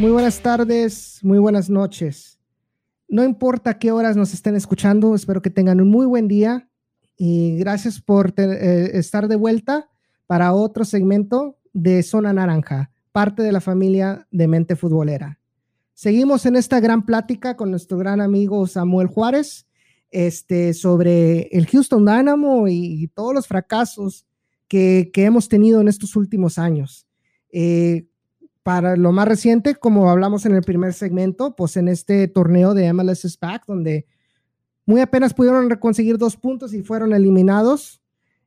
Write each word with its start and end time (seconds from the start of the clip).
Muy 0.00 0.10
buenas 0.10 0.40
tardes, 0.40 1.20
muy 1.22 1.38
buenas 1.38 1.70
noches. 1.70 2.40
No 3.08 3.22
importa 3.22 3.78
qué 3.78 3.92
horas 3.92 4.16
nos 4.16 4.34
estén 4.34 4.56
escuchando, 4.56 5.14
espero 5.14 5.40
que 5.40 5.50
tengan 5.50 5.80
un 5.80 5.88
muy 5.88 6.04
buen 6.04 6.26
día 6.26 6.68
y 7.16 7.56
gracias 7.58 8.00
por 8.00 8.34
eh, 8.36 8.90
estar 8.94 9.28
de 9.28 9.36
vuelta 9.36 9.88
para 10.26 10.52
otro 10.52 10.84
segmento 10.84 11.56
de 11.72 12.02
Zona 12.02 12.32
Naranja, 12.32 12.90
parte 13.12 13.44
de 13.44 13.52
la 13.52 13.60
familia 13.60 14.26
de 14.32 14.48
Mente 14.48 14.74
Futbolera. 14.74 15.38
Seguimos 15.94 16.44
en 16.44 16.56
esta 16.56 16.80
gran 16.80 17.06
plática 17.06 17.56
con 17.56 17.70
nuestro 17.70 17.98
gran 17.98 18.20
amigo 18.20 18.66
Samuel 18.66 19.06
Juárez 19.06 19.68
este, 20.10 20.74
sobre 20.74 21.42
el 21.56 21.68
Houston 21.68 22.04
Dynamo 22.04 22.66
y, 22.66 23.06
todos 23.14 23.32
los 23.32 23.46
fracasos 23.46 24.26
que, 24.66 25.08
hemos 25.14 25.48
tenido 25.48 25.80
en 25.80 25.86
estos 25.86 26.16
últimos 26.16 26.58
años. 26.58 27.06
Eh, 27.52 28.09
para 28.70 28.94
lo 28.94 29.10
más 29.10 29.26
reciente, 29.26 29.74
como 29.74 30.08
hablamos 30.10 30.46
en 30.46 30.54
el 30.54 30.62
primer 30.62 30.92
segmento, 30.92 31.56
pues 31.56 31.76
en 31.76 31.88
este 31.88 32.28
torneo 32.28 32.72
de 32.72 32.92
MLS 32.92 33.22
SPAC, 33.28 33.66
donde 33.66 34.06
muy 34.86 35.00
apenas 35.00 35.34
pudieron 35.34 35.68
conseguir 35.80 36.18
dos 36.18 36.36
puntos 36.36 36.72
y 36.72 36.84
fueron 36.84 37.12
eliminados. 37.12 38.00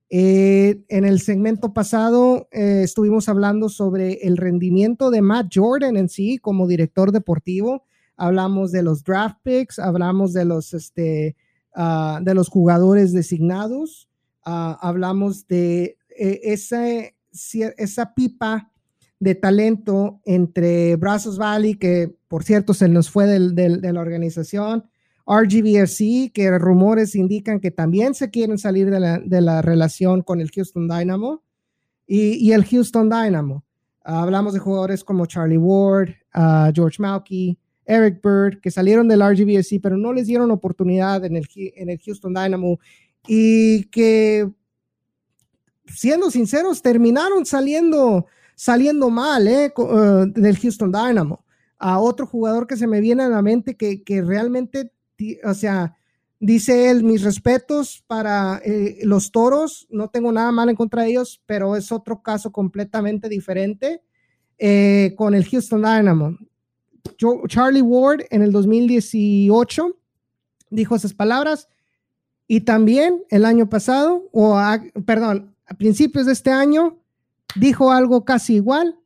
Eh, 0.10 0.86
en 0.88 1.04
el 1.04 1.20
segmento 1.20 1.74
pasado 1.74 2.48
eh, 2.54 2.84
estuvimos 2.86 3.28
hablando 3.28 3.68
sobre 3.68 4.14
el 4.26 4.38
rendimiento 4.38 5.12
de 5.12 5.22
Matt 5.22 5.48
Jordan 5.54 5.98
en 5.98 6.08
sí 6.08 6.38
como 6.38 6.68
director 6.68 7.12
deportivo. 7.12 7.84
Hablamos 8.16 8.72
de 8.72 8.82
los 8.82 9.04
draft 9.04 9.40
picks, 9.44 9.78
hablamos 9.78 10.32
de 10.32 10.46
los, 10.46 10.74
este, 10.74 11.36
ah, 11.76 12.22
de 12.24 12.34
los 12.34 12.48
jugadores 12.48 13.12
designados, 13.12 14.08
ah, 14.46 14.80
hablamos 14.82 15.50
de 15.50 15.98
eh, 16.18 16.40
esa, 16.44 16.82
esa 17.76 18.14
pipa 18.14 18.70
de 19.24 19.36
talento 19.36 20.20
entre 20.26 20.98
Brazos 20.98 21.38
Valley, 21.38 21.76
que 21.76 22.14
por 22.28 22.44
cierto 22.44 22.74
se 22.74 22.90
nos 22.90 23.10
fue 23.10 23.26
de 23.26 23.94
la 23.94 24.02
organización, 24.02 24.84
RGBFC, 25.26 26.34
que 26.34 26.58
rumores 26.60 27.16
indican 27.16 27.62
que 27.62 27.72
también 27.72 28.14
se 28.14 28.30
quieren 28.30 28.58
salir 28.58 28.90
de 28.92 29.42
la, 29.42 29.62
relación 29.62 30.22
con 30.22 30.42
el 30.42 30.52
Houston 30.52 30.90
Dynamo, 30.90 31.42
y, 32.06 32.52
el 32.52 32.66
Houston 32.66 33.10
Dynamo. 33.10 33.64
hablamos 34.04 34.54
de 34.54 34.60
jugadores 34.60 35.06
como 35.06 35.26
Charlie 35.26 35.58
Ward, 35.58 36.10
uh, 36.36 36.74
George 36.74 37.02
Malky, 37.02 37.58
Eric 37.86 38.22
Bird, 38.22 38.60
que 38.60 38.72
salieron 38.72 39.08
del 39.08 39.22
RGBFC, 39.22 39.80
pero 39.82 39.98
no 39.98 40.12
les 40.12 40.28
dieron 40.28 40.52
oportunidad 40.52 41.24
en 41.24 41.38
el, 41.38 41.48
en 41.56 41.90
el 41.90 42.00
Houston 42.00 42.34
Dynamo 42.34 42.78
y 43.26 43.86
que, 43.86 44.52
siendo 45.88 46.30
sinceros, 46.30 46.82
terminaron 46.82 47.46
saliendo 47.46 48.26
saliendo 48.56 49.10
mal 49.10 49.48
¿eh? 49.48 49.74
eh 49.76 50.26
del 50.36 50.58
Houston 50.58 50.92
Dynamo. 50.92 51.44
A 51.78 52.00
otro 52.00 52.26
jugador 52.26 52.68
que 52.68 52.78
se 52.78 52.88
me 52.88 53.02
viene 53.02 53.24
a 53.24 53.30
la 53.30 53.42
mente 53.42 53.76
que, 53.76 54.04
que 54.04 54.22
realmente, 54.22 54.94
o 55.44 55.54
sea, 55.54 55.96
dice 56.44 56.90
él, 56.90 57.04
mis 57.04 57.24
respetos 57.24 58.04
para 58.06 58.62
eh, 58.66 59.00
los 59.04 59.32
toros, 59.32 59.88
no 59.90 60.10
tengo 60.10 60.32
nada 60.34 60.52
mal 60.52 60.68
en 60.68 60.76
contra 60.76 61.04
de 61.04 61.12
ellos, 61.12 61.42
pero 61.46 61.78
es 61.78 61.90
otro 61.90 62.22
caso 62.22 62.52
completamente 62.52 63.30
diferente 63.30 64.02
eh, 64.58 65.14
con 65.18 65.36
el 65.36 65.46
Houston 65.46 65.82
Dynamo. 65.82 66.38
Yo, 67.18 67.42
Charlie 67.48 67.82
Ward 67.82 68.26
en 68.30 68.42
el 68.42 68.52
2018 68.52 69.98
dijo 70.70 70.96
esas 70.98 71.14
palabras 71.14 71.70
y 72.46 72.62
también 72.62 73.24
el 73.30 73.46
año 73.46 73.70
pasado, 73.70 74.28
o 74.34 74.62
perdón, 75.06 75.56
a 75.66 75.76
principios 75.76 76.26
de 76.26 76.34
este 76.34 76.52
año, 76.52 76.98
dijo 77.56 77.92
algo 77.92 78.26
casi 78.26 78.56
igual. 78.56 79.00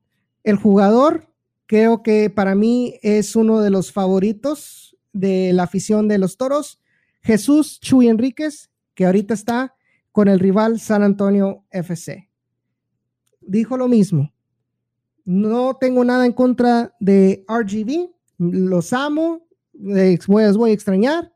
El 0.44 0.56
jugador, 0.56 1.34
creo 1.66 2.04
que 2.04 2.30
para 2.30 2.56
mí 2.56 3.00
es 3.02 3.36
uno 3.36 3.62
de 3.62 3.70
los 3.70 3.92
favoritos 3.92 4.98
de 5.14 5.52
la 5.54 5.64
afición 5.64 6.08
de 6.08 6.18
los 6.18 6.38
toros, 6.38 6.80
Jesús 7.22 7.80
Chuy 7.80 8.08
Enríquez, 8.08 8.70
que 8.94 9.06
ahorita 9.06 9.34
está 9.34 9.76
con 10.12 10.28
el 10.28 10.40
rival 10.40 10.80
San 10.80 11.04
Antonio 11.04 11.66
FC. 11.72 12.30
Dijo 13.42 13.78
lo 13.78 13.88
mismo. 13.88 14.34
No 15.26 15.76
tengo 15.76 16.06
nada 16.06 16.26
en 16.26 16.32
contra 16.32 16.96
de 17.00 17.46
RGB, 17.48 18.10
los 18.38 18.94
amo, 18.94 19.48
les 19.74 20.28
les 20.28 20.58
voy 20.58 20.72
a 20.72 20.74
extrañar, 20.74 21.34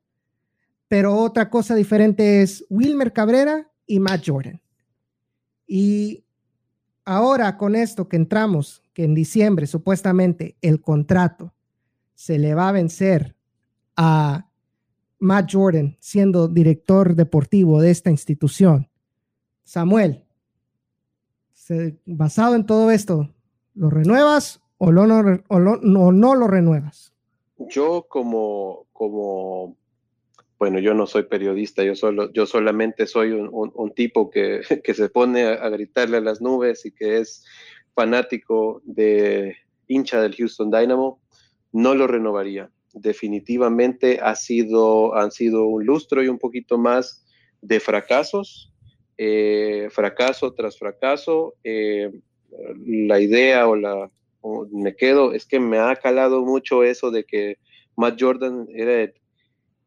pero 0.87 1.15
otra 1.15 1.49
cosa 1.49 1.75
diferente 1.75 2.41
es 2.41 2.65
Wilmer 2.69 3.11
Cabrera 3.11 3.69
y 3.85 3.99
Matt 3.99 4.23
Jordan. 4.25 4.61
Y 5.67 6.25
ahora 7.05 7.57
con 7.57 7.75
esto 7.75 8.07
que 8.07 8.17
entramos, 8.17 8.83
que 8.93 9.03
en 9.03 9.13
diciembre 9.13 9.67
supuestamente 9.67 10.55
el 10.61 10.81
contrato 10.81 11.53
se 12.15 12.37
le 12.37 12.53
va 12.53 12.69
a 12.69 12.73
vencer 12.73 13.35
a 13.95 14.47
Matt 15.19 15.49
Jordan 15.51 15.97
siendo 15.99 16.47
director 16.47 17.15
deportivo 17.15 17.81
de 17.81 17.91
esta 17.91 18.09
institución. 18.09 18.89
Samuel, 19.63 20.25
basado 22.05 22.55
en 22.55 22.65
todo 22.65 22.91
esto, 22.91 23.29
¿lo 23.73 23.89
renuevas 23.89 24.61
o, 24.77 24.91
no, 24.91 25.05
no 26.11 26.35
lo 26.35 26.47
renuevas? 26.47 27.13
Yo 27.69 28.07
como, 28.09 28.87
como 28.93 29.77
bueno, 30.61 30.77
yo 30.77 30.93
no 30.93 31.07
soy 31.07 31.23
periodista, 31.23 31.83
yo, 31.83 31.95
solo, 31.95 32.31
yo 32.33 32.45
solamente 32.45 33.07
soy 33.07 33.31
un, 33.31 33.93
tipo 33.95 34.29
que, 34.29 34.61
se 34.61 35.09
pone 35.09 35.45
a, 35.45 35.67
gritarle 35.69 36.17
a 36.17 36.21
las 36.21 36.39
nubes 36.39 36.85
y 36.85 36.91
que 36.91 37.17
es 37.17 37.43
fanático 37.95 38.79
de 38.85 39.55
hincha 39.87 40.21
del 40.21 40.35
Houston 40.35 40.69
Dynamo, 40.69 41.19
no 41.71 41.95
lo 41.95 42.05
renovaría. 42.05 42.69
Definitivamente 42.93 44.19
ha 44.21 44.35
sido, 44.35 45.15
han 45.15 45.31
sido 45.31 45.65
un 45.65 45.83
lustro 45.83 46.21
y 46.21 46.27
un 46.27 46.37
poquito 46.37 46.77
más 46.77 47.25
de 47.63 47.79
fracasos, 47.79 48.71
eh, 49.17 49.87
fracaso 49.89 50.53
tras 50.53 50.77
fracaso. 50.77 51.55
Eh, 51.63 52.11
la 52.85 53.19
idea 53.19 53.67
o 53.67 53.75
la, 53.75 54.11
me 54.71 54.95
quedo, 54.95 55.33
es 55.33 55.47
que 55.47 55.59
me 55.59 55.79
ha 55.79 55.95
calado 55.95 56.45
mucho 56.45 56.83
eso 56.83 57.09
de 57.09 57.23
que 57.23 57.57
Matt 57.95 58.21
Jordan 58.21 58.67
era 58.75 59.11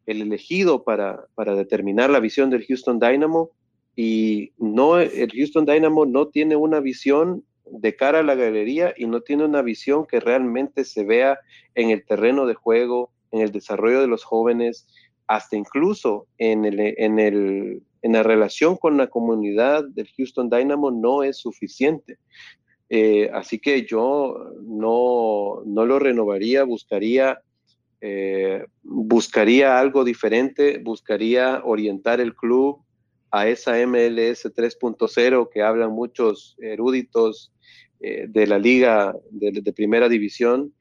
elegido 0.06 0.84
para, 0.84 1.26
determinar 1.36 2.10
la 2.10 2.20
visión 2.20 2.50
del 2.50 2.64
Houston 2.66 2.98
Dynamo 2.98 3.50
y 3.96 4.52
no, 4.58 4.98
el 4.98 5.30
Houston 5.30 5.64
Dynamo 5.64 6.04
no 6.06 6.28
tiene 6.28 6.56
una 6.56 6.80
visión 6.80 7.44
de 7.66 7.96
cara 7.96 8.20
a 8.20 8.22
la 8.22 8.34
galería 8.34 8.92
y 8.96 9.06
no 9.06 9.20
tiene 9.20 9.44
una 9.44 9.62
visión 9.62 10.06
que 10.06 10.20
realmente 10.20 10.84
se 10.84 11.04
vea 11.04 11.38
en 11.74 11.90
el 11.90 12.04
terreno 12.04 12.46
de 12.46 12.54
juego, 12.54 13.10
en 13.30 13.40
el 13.40 13.52
desarrollo 13.52 14.00
de 14.00 14.06
los 14.06 14.24
jóvenes, 14.24 14.86
hasta 15.26 15.56
incluso 15.56 16.26
en, 16.38 16.64
el, 16.64 16.78
en, 16.80 17.18
el, 17.18 17.82
en 18.02 18.12
la 18.12 18.22
relación 18.22 18.76
con 18.76 18.96
la 18.96 19.06
comunidad 19.06 19.84
del 19.88 20.08
Houston 20.16 20.50
Dynamo 20.50 20.90
no 20.90 21.22
es 21.22 21.38
suficiente. 21.38 22.18
Eh, 22.90 23.30
así 23.32 23.58
que 23.58 23.86
yo 23.86 24.52
no, 24.62 25.62
no 25.64 25.86
lo 25.86 25.98
renovaría, 25.98 26.64
buscaría 26.64 27.40
eh, 28.06 28.66
buscaría 28.82 29.78
algo 29.78 30.04
diferente, 30.04 30.76
buscaría 30.76 31.62
orientar 31.64 32.20
el 32.20 32.34
club 32.34 32.82
a 33.30 33.48
esa 33.48 33.78
MLS 33.86 34.44
3.0 34.44 35.48
que 35.50 35.62
hablan 35.62 35.90
muchos 35.92 36.54
eruditos 36.58 37.50
eh, 38.00 38.26
de 38.28 38.46
la 38.46 38.58
liga 38.58 39.16
de, 39.30 39.72
primera 39.72 40.10
división 40.10 40.74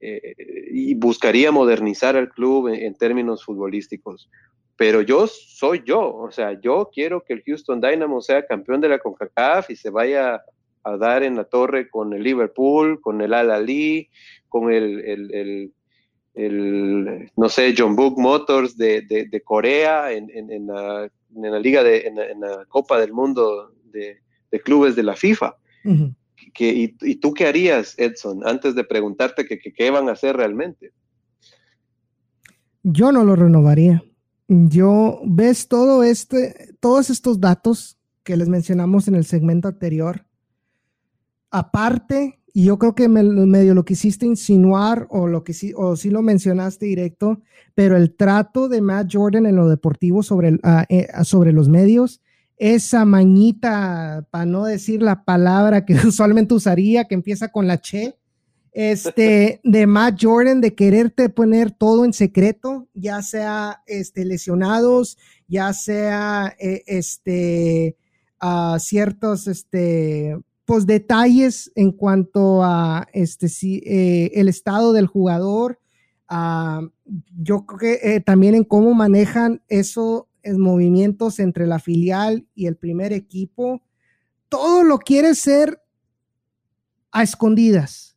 eh, 0.00 0.34
y 0.70 0.92
buscaría 0.92 1.50
modernizar 1.50 2.14
al 2.14 2.28
club 2.28 2.68
en, 2.68 2.94
términos 2.94 3.42
futbolísticos. 3.42 4.28
Pero 4.76 5.00
yo 5.00 5.26
soy 5.28 5.82
yo, 5.82 6.14
o 6.14 6.30
sea, 6.30 6.60
yo 6.60 6.90
quiero 6.92 7.24
que 7.24 7.32
el 7.32 7.42
Houston 7.46 7.80
Dynamo 7.80 8.20
sea 8.20 8.44
campeón 8.44 8.82
de 8.82 8.90
la 8.90 8.98
CONCACAF 8.98 9.70
y 9.70 9.76
se 9.76 9.88
vaya 9.88 10.42
a 10.84 10.96
dar 10.98 11.22
en 11.22 11.36
la 11.36 11.44
torre 11.44 11.88
con 11.88 12.12
el 12.12 12.22
Liverpool, 12.22 13.00
con 13.00 13.22
el 13.22 13.32
Al 13.32 13.50
Ali, 13.50 14.10
con 14.50 14.70
el 14.70 15.00
el, 15.00 15.72
no 16.36 17.48
sé, 17.48 17.74
John 17.76 17.96
Book 17.96 18.18
Motors 18.18 18.76
de, 18.76 19.02
de, 19.02 19.42
Corea 19.42 20.12
en, 20.12 20.30
en, 20.30 20.66
la, 20.66 21.04
en, 21.34 21.50
la, 21.50 21.58
Liga 21.58 21.82
de, 21.82 22.06
en 22.06 22.40
la, 22.40 22.66
Copa 22.66 23.00
del 23.00 23.12
Mundo 23.12 23.72
de, 23.84 24.20
Clubes 24.62 24.96
de 24.96 25.02
la 25.02 25.16
FIFA. 25.16 25.56
que, 26.54 26.94
y, 27.00 27.14
tú 27.16 27.32
qué 27.32 27.46
harías, 27.46 27.94
Edson, 27.98 28.46
antes 28.46 28.74
de 28.74 28.84
preguntarte 28.84 29.46
qué 29.46 29.58
que, 29.58 29.90
van 29.90 30.08
a 30.08 30.12
hacer 30.12 30.36
realmente? 30.36 30.92
Yo 32.82 33.12
no 33.12 33.24
lo 33.24 33.34
renovaría. 33.34 34.04
Yo, 34.48 35.20
ves 35.24 35.68
todo 35.68 36.02
este, 36.02 36.74
todos 36.80 37.10
estos 37.10 37.40
datos 37.40 37.98
que 38.22 38.36
les 38.36 38.48
mencionamos 38.48 39.08
en 39.08 39.14
el 39.14 39.24
segmento 39.24 39.68
anterior, 39.68 40.26
aparte 41.50 42.35
y 42.56 42.64
yo 42.64 42.78
creo 42.78 42.94
que 42.94 43.06
medio 43.06 43.74
lo 43.74 43.84
quisiste 43.84 44.24
insinuar 44.24 45.06
o 45.10 45.26
lo 45.26 45.44
que 45.44 45.52
sí, 45.52 45.74
o 45.76 45.94
sí 45.94 46.08
lo 46.08 46.22
mencionaste 46.22 46.86
directo, 46.86 47.42
pero 47.74 47.98
el 47.98 48.16
trato 48.16 48.70
de 48.70 48.80
Matt 48.80 49.10
Jordan 49.12 49.44
en 49.44 49.56
lo 49.56 49.68
deportivo 49.68 50.22
sobre, 50.22 50.58
ah, 50.62 50.86
eh, 50.88 51.06
sobre 51.24 51.52
los 51.52 51.68
medios, 51.68 52.22
esa 52.56 53.04
mañita, 53.04 54.26
para 54.30 54.46
no 54.46 54.64
decir 54.64 55.02
la 55.02 55.22
palabra 55.22 55.84
que 55.84 55.96
usualmente 56.08 56.54
usaría, 56.54 57.04
que 57.04 57.14
empieza 57.14 57.48
con 57.48 57.66
la 57.66 57.78
che, 57.78 58.16
este, 58.72 59.60
de 59.64 59.86
Matt 59.86 60.18
Jordan, 60.22 60.62
de 60.62 60.74
quererte 60.74 61.28
poner 61.28 61.72
todo 61.72 62.06
en 62.06 62.14
secreto, 62.14 62.88
ya 62.94 63.20
sea 63.20 63.82
este, 63.86 64.24
lesionados, 64.24 65.18
ya 65.46 65.74
sea 65.74 66.56
eh, 66.58 66.84
este, 66.86 67.98
ciertos 68.78 69.46
este, 69.46 70.38
pues, 70.66 70.86
detalles 70.86 71.72
en 71.74 71.92
cuanto 71.92 72.62
a 72.62 73.08
este, 73.12 73.48
si, 73.48 73.78
eh, 73.86 74.32
el 74.34 74.48
estado 74.48 74.92
del 74.92 75.06
jugador. 75.06 75.80
yo 76.28 77.64
creo 77.66 77.78
que 77.78 78.00
eh, 78.02 78.20
también 78.20 78.54
en 78.54 78.64
cómo 78.64 78.92
manejan 78.92 79.62
esos 79.68 80.24
movimientos 80.44 81.38
entre 81.38 81.66
la 81.66 81.78
filial 81.78 82.46
y 82.54 82.66
el 82.66 82.76
primer 82.76 83.12
equipo. 83.12 83.80
Todo 84.48 84.84
lo 84.84 84.98
quiere 84.98 85.34
ser 85.34 85.80
a 87.10 87.22
escondidas 87.22 88.16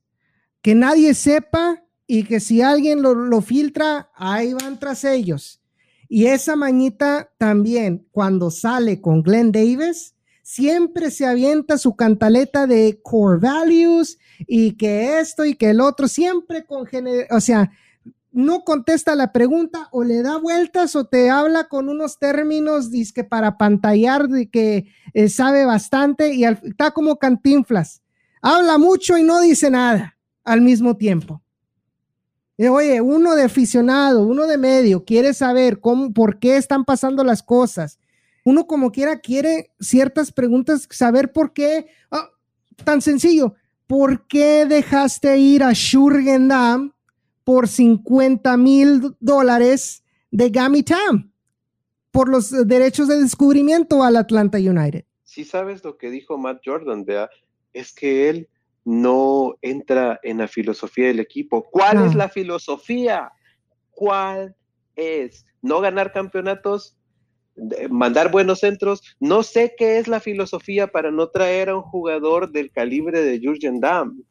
que 0.61 0.75
nadie 0.75 1.13
sepa 1.13 1.83
y 2.07 2.23
que 2.23 2.39
si 2.39 2.61
alguien 2.61 3.01
lo, 3.01 3.41
filtra, 3.41 4.09
ahí 4.15 4.53
van 4.53 4.79
tras 4.79 5.03
ellos. 5.03 5.61
Y 6.07 6.25
esa 6.25 6.55
mañita 6.55 7.31
también, 7.37 8.07
cuando 8.11 8.49
sale 8.49 8.99
con 8.99 9.21
Glenn 9.21 9.51
Davis, 9.51 10.15
siempre 10.49 11.11
se 11.11 11.27
avienta 11.27 11.77
su 11.77 11.95
cantaleta 11.95 12.65
de 12.65 12.99
core 13.03 13.37
values 13.39 14.17
y 14.47 14.77
que 14.77 15.19
esto 15.19 15.45
y 15.45 15.53
que 15.53 15.69
el 15.69 15.79
otro, 15.79 16.07
siempre 16.07 16.65
con, 16.65 16.87
o 17.29 17.39
sea, 17.39 17.71
no 18.31 18.63
contesta 18.63 19.13
la 19.13 19.31
pregunta 19.31 19.89
o 19.91 20.03
le 20.03 20.23
da 20.23 20.37
vueltas 20.37 20.95
o 20.95 21.05
te 21.05 21.29
habla 21.29 21.65
con 21.65 21.87
unos 21.87 22.17
términos 22.17 22.89
que 23.13 23.23
para 23.23 23.59
pantallar 23.59 24.27
de 24.27 24.49
que 24.49 24.87
eh, 25.13 25.29
sabe 25.29 25.65
bastante 25.65 26.33
y 26.33 26.45
está 26.45 26.89
como 26.91 27.17
cantinflas. 27.17 28.01
Habla 28.41 28.79
mucho 28.79 29.19
y 29.19 29.23
no 29.23 29.41
dice 29.41 29.69
nada 29.69 30.17
al 30.43 30.61
mismo 30.61 30.97
tiempo. 30.97 31.43
Oye, 32.57 33.01
uno 33.01 33.35
de 33.35 33.43
aficionado, 33.43 34.25
uno 34.25 34.47
de 34.47 34.57
medio, 34.57 35.05
quiere 35.05 35.35
saber 35.35 35.79
cómo, 35.79 36.11
por 36.11 36.39
qué 36.39 36.57
están 36.57 36.85
pasando 36.85 37.23
las 37.23 37.43
cosas. 37.43 37.99
Uno 38.45 38.67
como 38.67 38.91
quiera 38.91 39.19
quiere 39.19 39.71
ciertas 39.79 40.31
preguntas, 40.31 40.87
saber 40.89 41.31
por 41.31 41.53
qué. 41.53 41.87
Ah, 42.11 42.29
tan 42.83 43.01
sencillo, 43.01 43.55
¿por 43.87 44.27
qué 44.27 44.65
dejaste 44.65 45.37
ir 45.37 45.63
a 45.63 45.73
Shurgendam 45.73 46.93
por 47.43 47.67
50 47.67 48.57
mil 48.57 49.15
dólares 49.19 50.03
de 50.31 50.49
Gamitam 50.49 51.31
por 52.11 52.29
los 52.29 52.51
derechos 52.67 53.07
de 53.07 53.21
descubrimiento 53.21 54.03
al 54.03 54.15
Atlanta 54.15 54.57
United? 54.57 55.05
Si 55.23 55.45
sabes 55.45 55.83
lo 55.83 55.97
que 55.97 56.09
dijo 56.09 56.37
Matt 56.37 56.61
Jordan, 56.65 57.05
vea, 57.05 57.29
es 57.73 57.93
que 57.93 58.29
él 58.29 58.49
no 58.83 59.55
entra 59.61 60.19
en 60.23 60.39
la 60.39 60.47
filosofía 60.47 61.07
del 61.07 61.19
equipo. 61.19 61.63
¿Cuál 61.69 62.05
es 62.05 62.15
la 62.15 62.29
filosofía? 62.29 63.31
¿Cuál 63.91 64.55
es? 64.95 65.45
¿No 65.61 65.81
ganar 65.81 66.11
campeonatos? 66.11 66.97
¿Mandar 67.89 68.31
buenos 68.31 68.59
centros? 68.59 69.01
No 69.19 69.43
sé 69.43 69.73
qué 69.77 69.97
es 69.99 70.07
la 70.07 70.19
filosofía 70.19 70.87
para 70.87 71.11
no 71.11 71.29
traer 71.29 71.69
a 71.69 71.75
un 71.75 71.83
jugador 71.83 72.51
del 72.51 72.71
calibre 72.71 73.21
de 73.21 73.39
Jurgen 73.43 73.79
Damm, 73.79 74.23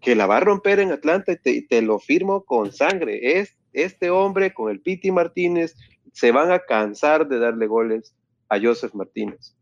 que 0.00 0.14
la 0.14 0.26
va 0.26 0.38
a 0.38 0.40
romper 0.40 0.80
en 0.80 0.92
Atlanta 0.92 1.36
y 1.44 1.66
te, 1.66 1.82
lo 1.82 1.98
firmo 1.98 2.44
con 2.44 2.72
sangre. 2.72 3.40
Es, 3.40 3.56
este 3.72 4.10
hombre 4.10 4.52
con 4.52 4.70
el 4.70 4.80
Piti 4.80 5.10
Martínez 5.10 5.76
se 6.12 6.32
van 6.32 6.50
a 6.50 6.60
cansar 6.60 7.28
de 7.28 7.38
darle 7.38 7.66
goles 7.66 8.14
a 8.48 8.58
Joseph 8.60 8.94
Martínez. 8.94 9.54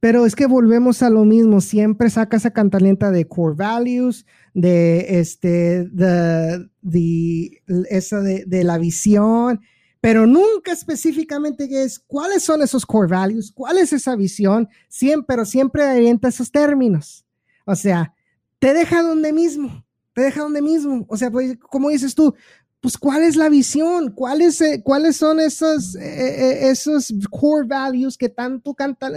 Pero 0.00 0.24
es 0.24 0.34
que 0.34 0.46
volvemos 0.46 1.02
a 1.02 1.10
lo 1.10 1.26
mismo, 1.26 1.60
siempre 1.60 2.08
saca 2.08 2.38
esa 2.38 2.52
cantalenta 2.52 3.10
de 3.10 3.28
core 3.28 3.54
values, 3.54 4.24
de 4.54 5.20
este, 5.20 5.84
de, 5.84 6.66
de 6.80 7.62
esa 7.90 8.20
de, 8.20 8.44
de, 8.46 8.64
la 8.64 8.78
visión, 8.78 9.60
pero 10.00 10.26
nunca 10.26 10.72
específicamente 10.72 11.68
es 11.82 11.98
cuáles 11.98 12.42
son 12.42 12.62
esos 12.62 12.86
core 12.86 13.08
values, 13.08 13.52
cuál 13.52 13.78
es 13.78 13.92
esa 13.92 14.16
visión, 14.16 14.68
siempre, 14.88 15.26
pero 15.28 15.44
siempre 15.44 15.82
avienta 15.82 16.28
esos 16.28 16.50
términos. 16.50 17.24
O 17.66 17.74
sea, 17.74 18.14
te 18.58 18.72
deja 18.72 19.02
donde 19.02 19.32
mismo, 19.32 19.84
te 20.14 20.22
deja 20.22 20.42
donde 20.42 20.62
mismo. 20.62 21.04
O 21.08 21.16
sea, 21.16 21.30
pues, 21.30 21.58
como 21.58 21.90
dices 21.90 22.14
tú, 22.14 22.34
pues 22.80 22.96
cuál 22.96 23.22
es 23.22 23.36
la 23.36 23.50
visión, 23.50 24.10
cuáles, 24.12 24.60
eh, 24.62 24.80
cuáles 24.82 25.18
son 25.18 25.38
esos, 25.38 25.94
eh, 25.96 26.00
eh, 26.00 26.70
esos 26.70 27.12
core 27.30 27.66
values 27.66 28.16
que 28.16 28.30
tanto 28.30 28.74
canta, 28.74 29.10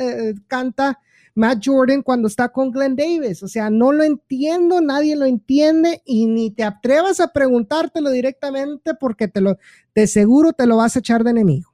canta 0.47 0.99
Matt 1.35 1.63
Jordan 1.65 2.03
cuando 2.03 2.27
está 2.27 2.49
con 2.49 2.71
Glenn 2.71 2.95
Davis. 2.95 3.43
O 3.43 3.47
sea, 3.47 3.69
no 3.69 3.91
lo 3.91 4.03
entiendo, 4.03 4.81
nadie 4.81 5.15
lo 5.15 5.25
entiende 5.25 6.01
y 6.05 6.27
ni 6.27 6.51
te 6.51 6.63
atrevas 6.63 7.19
a 7.19 7.33
preguntártelo 7.33 8.11
directamente 8.11 8.93
porque 8.99 9.27
te 9.27 9.41
lo, 9.41 9.57
de 9.95 10.07
seguro 10.07 10.53
te 10.53 10.67
lo 10.67 10.77
vas 10.77 10.95
a 10.95 10.99
echar 10.99 11.23
de 11.23 11.31
enemigo. 11.31 11.73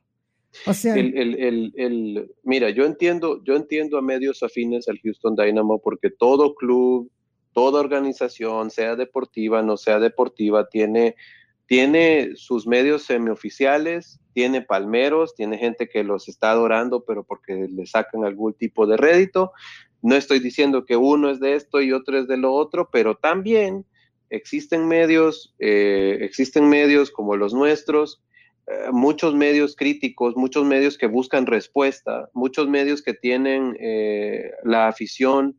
O 0.65 0.73
sea, 0.73 0.95
el, 0.95 1.15
el, 1.15 1.73
el, 1.75 2.31
mira, 2.44 2.69
yo 2.71 2.85
entiendo, 2.85 3.44
yo 3.44 3.56
entiendo 3.56 3.97
a 3.97 4.01
medios 4.01 4.41
afines 4.41 4.88
al 4.89 5.00
Houston 5.00 5.35
Dynamo 5.35 5.79
porque 5.79 6.09
todo 6.09 6.56
club, 6.56 7.11
toda 7.53 7.79
organización, 7.79 8.71
sea 8.71 8.95
deportiva, 8.95 9.61
no 9.61 9.77
sea 9.77 10.00
deportiva, 10.00 10.67
tiene 10.67 11.15
tiene 11.69 12.31
sus 12.36 12.66
medios 12.66 13.04
semioficiales, 13.04 14.19
tiene 14.33 14.63
palmeros, 14.63 15.36
tiene 15.36 15.60
gente 15.60 15.88
que 15.88 16.04
los 16.04 16.27
está 16.27 16.50
adorando, 16.50 17.06
pero 17.06 17.24
porque 17.24 17.68
le 17.69 17.86
sacan 17.86 18.25
algún 18.25 18.56
tipo 18.56 18.88
de 18.88 18.98
rédito. 18.98 19.51
No 20.01 20.16
estoy 20.16 20.39
diciendo 20.39 20.83
que 20.83 20.98
uno 20.98 21.30
es 21.30 21.39
de 21.39 21.54
esto 21.54 21.80
y 21.80 21.92
otro 21.92 22.18
es 22.18 22.27
de 22.27 22.38
lo 22.38 22.54
otro, 22.54 22.89
pero 22.92 23.18
también 23.18 23.86
existen 24.31 24.88
medios, 24.88 25.54
eh, 25.60 26.18
existen 26.21 26.68
medios 26.68 27.12
como 27.12 27.38
los 27.38 27.54
nuestros, 27.54 28.24
eh, 28.66 28.89
muchos 28.92 29.36
medios 29.36 29.75
críticos, 29.75 30.36
muchos 30.36 30.66
medios 30.66 30.98
que 30.98 31.06
buscan 31.06 31.45
respuesta, 31.45 32.31
muchos 32.33 32.68
medios 32.68 33.04
que 33.04 33.13
tienen 33.13 33.77
eh, 33.80 34.54
la 34.63 34.88
afición 34.88 35.56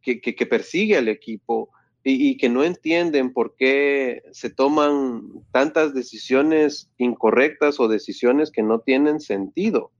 que, 0.00 0.20
que, 0.20 0.46
persigue 0.46 0.96
al 0.96 1.08
equipo, 1.08 1.70
y, 2.10 2.36
que 2.36 2.48
no 2.48 2.64
entienden 2.64 3.32
por 3.32 3.54
qué 3.56 4.22
se 4.32 4.48
toman 4.48 5.22
tantas 5.52 5.92
decisiones 5.92 6.90
incorrectas 6.96 7.78
o 7.80 7.88
decisiones 7.88 8.50
que 8.50 8.62
no 8.62 8.80
tienen 8.80 9.20
sentido. 9.20 9.92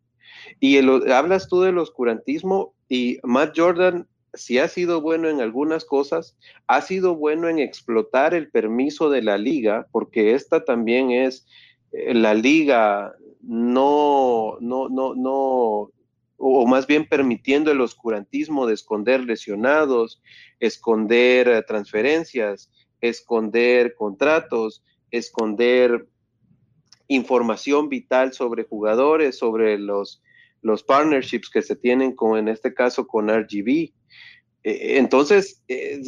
Y 0.61 0.79
hablas 1.11 1.49
tú 1.49 1.61
del 1.61 1.79
oscurantismo 1.79 2.75
y 2.89 3.19
Matt 3.23 3.59
Jordan, 3.59 4.09
si 4.33 4.59
ha 4.59 4.69
sido 4.69 5.03
bueno 5.03 5.29
en 5.29 5.41
algunas 5.41 5.85
cosas, 5.85 6.37
ha 6.67 6.81
sido 6.81 7.15
bueno 7.15 7.49
en 7.49 7.59
explotar 7.59 8.35
el 8.35 8.51
permiso 8.51 9.11
de 9.11 9.23
la 9.23 9.37
liga, 9.37 9.87
porque 9.93 10.35
esta 10.35 10.65
también 10.65 11.11
es 11.11 11.47
eh, 11.93 12.15
la 12.15 12.35
liga 12.35 13.13
no, 13.43 14.57
no, 14.61 14.89
no, 14.89 15.15
no, 15.15 15.91
o 16.39 16.67
más 16.67 16.87
bien 16.87 17.07
permitiendo 17.07 17.73
el 17.73 17.81
oscurantismo 17.81 18.67
de 18.67 18.75
esconder 18.75 19.21
lesionados, 19.25 20.23
esconder 20.61 21.49
eh, 21.49 21.63
transferencias, 21.63 22.71
esconder 23.01 23.95
contratos, 23.97 24.85
esconder 25.11 26.07
información 27.09 27.89
vital 27.89 28.33
sobre 28.33 28.65
jugadores, 28.65 29.37
sobre 29.37 29.79
los, 29.79 30.23
los 30.63 30.85
partnerships 30.85 31.51
que 31.51 31.63
se 31.63 31.75
tienen 31.75 32.15
con, 32.15 32.39
en 32.39 32.49
este 32.49 32.73
caso, 32.73 33.07
con 33.07 33.29
RGB. 33.29 33.69
Eh, 34.63 34.99
entonces, 34.99 35.63
eh, 35.67 36.01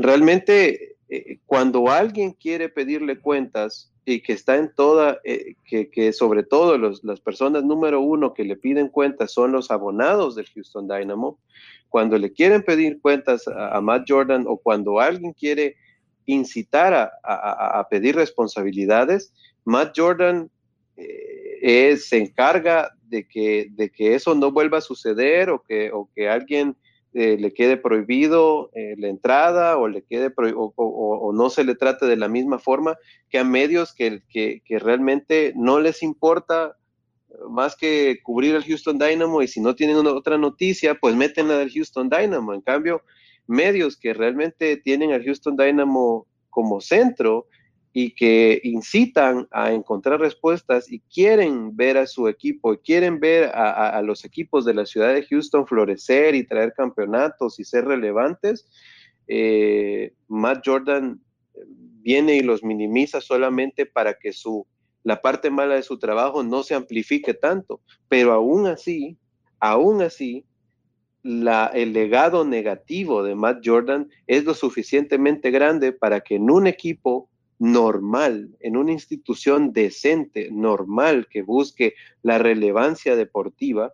realmente, 0.00 0.96
cuando 1.44 1.90
alguien 1.90 2.32
quiere 2.32 2.68
pedirle 2.68 3.20
cuentas 3.20 3.93
y 4.06 4.20
que 4.20 4.34
está 4.34 4.56
en 4.56 4.72
toda, 4.74 5.20
eh, 5.24 5.54
que, 5.64 6.12
sobre 6.12 6.42
todo 6.42 6.76
las 6.78 7.20
personas 7.20 7.64
número 7.64 8.00
uno 8.00 8.34
que 8.34 8.44
le 8.44 8.56
piden 8.56 8.88
cuentas 8.88 9.32
son 9.32 9.52
los 9.52 9.70
abonados 9.70 10.34
del 10.34 10.46
Houston 10.54 10.86
Dynamo, 10.86 11.38
cuando 11.88 12.18
le 12.18 12.32
quieren 12.32 12.62
pedir 12.62 13.00
cuentas 13.00 13.48
a, 13.48 13.80
Matt 13.80 14.04
Jordan 14.08 14.44
o 14.46 14.58
cuando 14.58 15.00
alguien 15.00 15.32
quiere 15.32 15.76
incitar 16.26 17.12
a, 17.22 17.86
pedir 17.88 18.16
responsabilidades, 18.16 19.32
Matt 19.64 19.94
Jordan 19.96 20.50
eh, 20.96 21.96
se 21.96 22.18
encarga 22.18 22.92
de 23.04 23.26
que, 23.26 23.68
de 23.70 23.90
que 23.90 24.14
eso 24.14 24.34
no 24.34 24.50
vuelva 24.50 24.78
a 24.78 24.82
suceder 24.82 25.50
o 25.50 25.62
que, 25.62 25.90
o 25.92 26.08
que 26.14 26.28
alguien 26.28 26.76
eh, 27.16 27.36
le 27.38 27.54
quede 27.54 27.76
prohibido 27.76 28.70
eh, 28.74 28.96
la 28.98 29.06
entrada 29.06 29.78
o 29.78 29.86
le 29.86 30.02
quede 30.02 30.32
o, 30.36 31.32
no 31.32 31.48
se 31.48 31.62
le 31.62 31.76
trate 31.76 32.06
de 32.06 32.16
la 32.16 32.26
misma 32.26 32.58
forma 32.58 32.96
que 33.30 33.38
a 33.38 33.44
medios 33.44 33.94
que, 33.94 34.22
que, 34.28 34.78
realmente 34.80 35.52
no 35.54 35.78
les 35.78 36.02
importa 36.02 36.76
más 37.48 37.76
que 37.76 38.18
cubrir 38.24 38.56
al 38.56 38.64
Houston 38.64 38.98
Dynamo 38.98 39.42
y 39.42 39.48
si 39.48 39.60
no 39.60 39.76
tienen 39.76 40.04
otra 40.08 40.38
noticia, 40.38 40.96
pues 40.96 41.14
meten 41.14 41.46
la 41.46 41.58
del 41.58 41.70
Houston 41.70 42.08
Dynamo. 42.08 42.52
En 42.52 42.62
cambio, 42.62 43.02
medios 43.46 43.96
que 43.96 44.12
realmente 44.12 44.76
tienen 44.76 45.12
al 45.12 45.24
Houston 45.24 45.56
Dynamo 45.56 46.26
como 46.50 46.80
centro, 46.80 47.46
y 47.96 48.10
que 48.10 48.60
incitan 48.64 49.46
a 49.52 49.72
encontrar 49.72 50.18
respuestas 50.18 50.90
y 50.90 50.98
quieren 50.98 51.76
ver 51.76 51.96
a 51.96 52.08
su 52.08 52.26
equipo, 52.26 52.74
y 52.74 52.78
quieren 52.78 53.20
ver 53.20 53.44
a, 53.54 54.02
los 54.02 54.24
equipos 54.24 54.64
de 54.64 54.74
la 54.74 54.84
ciudad 54.84 55.14
de 55.14 55.24
Houston 55.24 55.64
florecer 55.64 56.34
y 56.34 56.44
traer 56.44 56.74
campeonatos 56.76 57.60
y 57.60 57.64
ser 57.64 57.84
relevantes, 57.84 58.68
eh, 59.28 60.12
Matt 60.26 60.62
Jordan 60.66 61.20
viene 62.02 62.34
y 62.34 62.40
los 62.40 62.64
minimiza 62.64 63.20
solamente 63.20 63.86
para 63.86 64.14
que 64.14 64.32
su, 64.32 64.66
la 65.04 65.22
parte 65.22 65.50
mala 65.50 65.76
de 65.76 65.84
su 65.84 65.96
trabajo 65.96 66.42
no 66.42 66.64
se 66.64 66.74
amplifique 66.74 67.32
tanto. 67.32 67.80
Pero 68.08 68.32
aún 68.32 68.66
así, 68.66 69.18
aún 69.60 70.02
así, 70.02 70.44
el 71.22 71.92
legado 71.92 72.44
negativo 72.44 73.22
de 73.22 73.36
Matt 73.36 73.60
Jordan 73.64 74.10
es 74.26 74.44
lo 74.44 74.52
suficientemente 74.52 75.52
grande 75.52 75.92
para 75.92 76.22
que 76.22 76.34
en 76.34 76.50
un 76.50 76.66
equipo 76.66 77.30
normal, 77.58 78.56
en 78.60 78.76
una 78.76 78.92
institución 78.92 79.72
decente, 79.72 80.48
normal, 80.50 81.28
que 81.30 81.42
busque 81.42 81.94
la 82.22 82.38
relevancia 82.38 83.16
deportiva, 83.16 83.92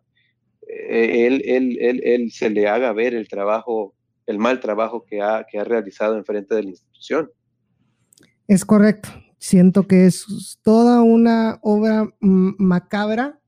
eh, 0.67 1.27
él, 1.27 1.43
él, 1.45 2.01
él, 2.05 2.31
se 2.31 2.51
le 2.51 2.69
haga 2.69 2.93
ver 2.93 3.15
el 3.15 3.29
trabajo, 3.29 3.95
el 4.27 4.39
mal 4.39 4.61
trabajo 4.61 5.05
que 5.05 5.21
ha, 5.21 5.47
que 5.51 5.59
ha 5.59 5.65
realizado 5.65 6.17
en 6.17 6.25
frente 6.25 6.55
de 6.55 6.63
la 6.63 6.71
institución. 6.71 7.31
Es 8.47 8.65
correcto. 8.65 9.09
Siento 9.39 9.87
que 9.87 10.07
es 10.07 10.59
toda 10.63 11.03
una 11.03 11.59
obra 11.63 12.13
macabra 12.21 13.41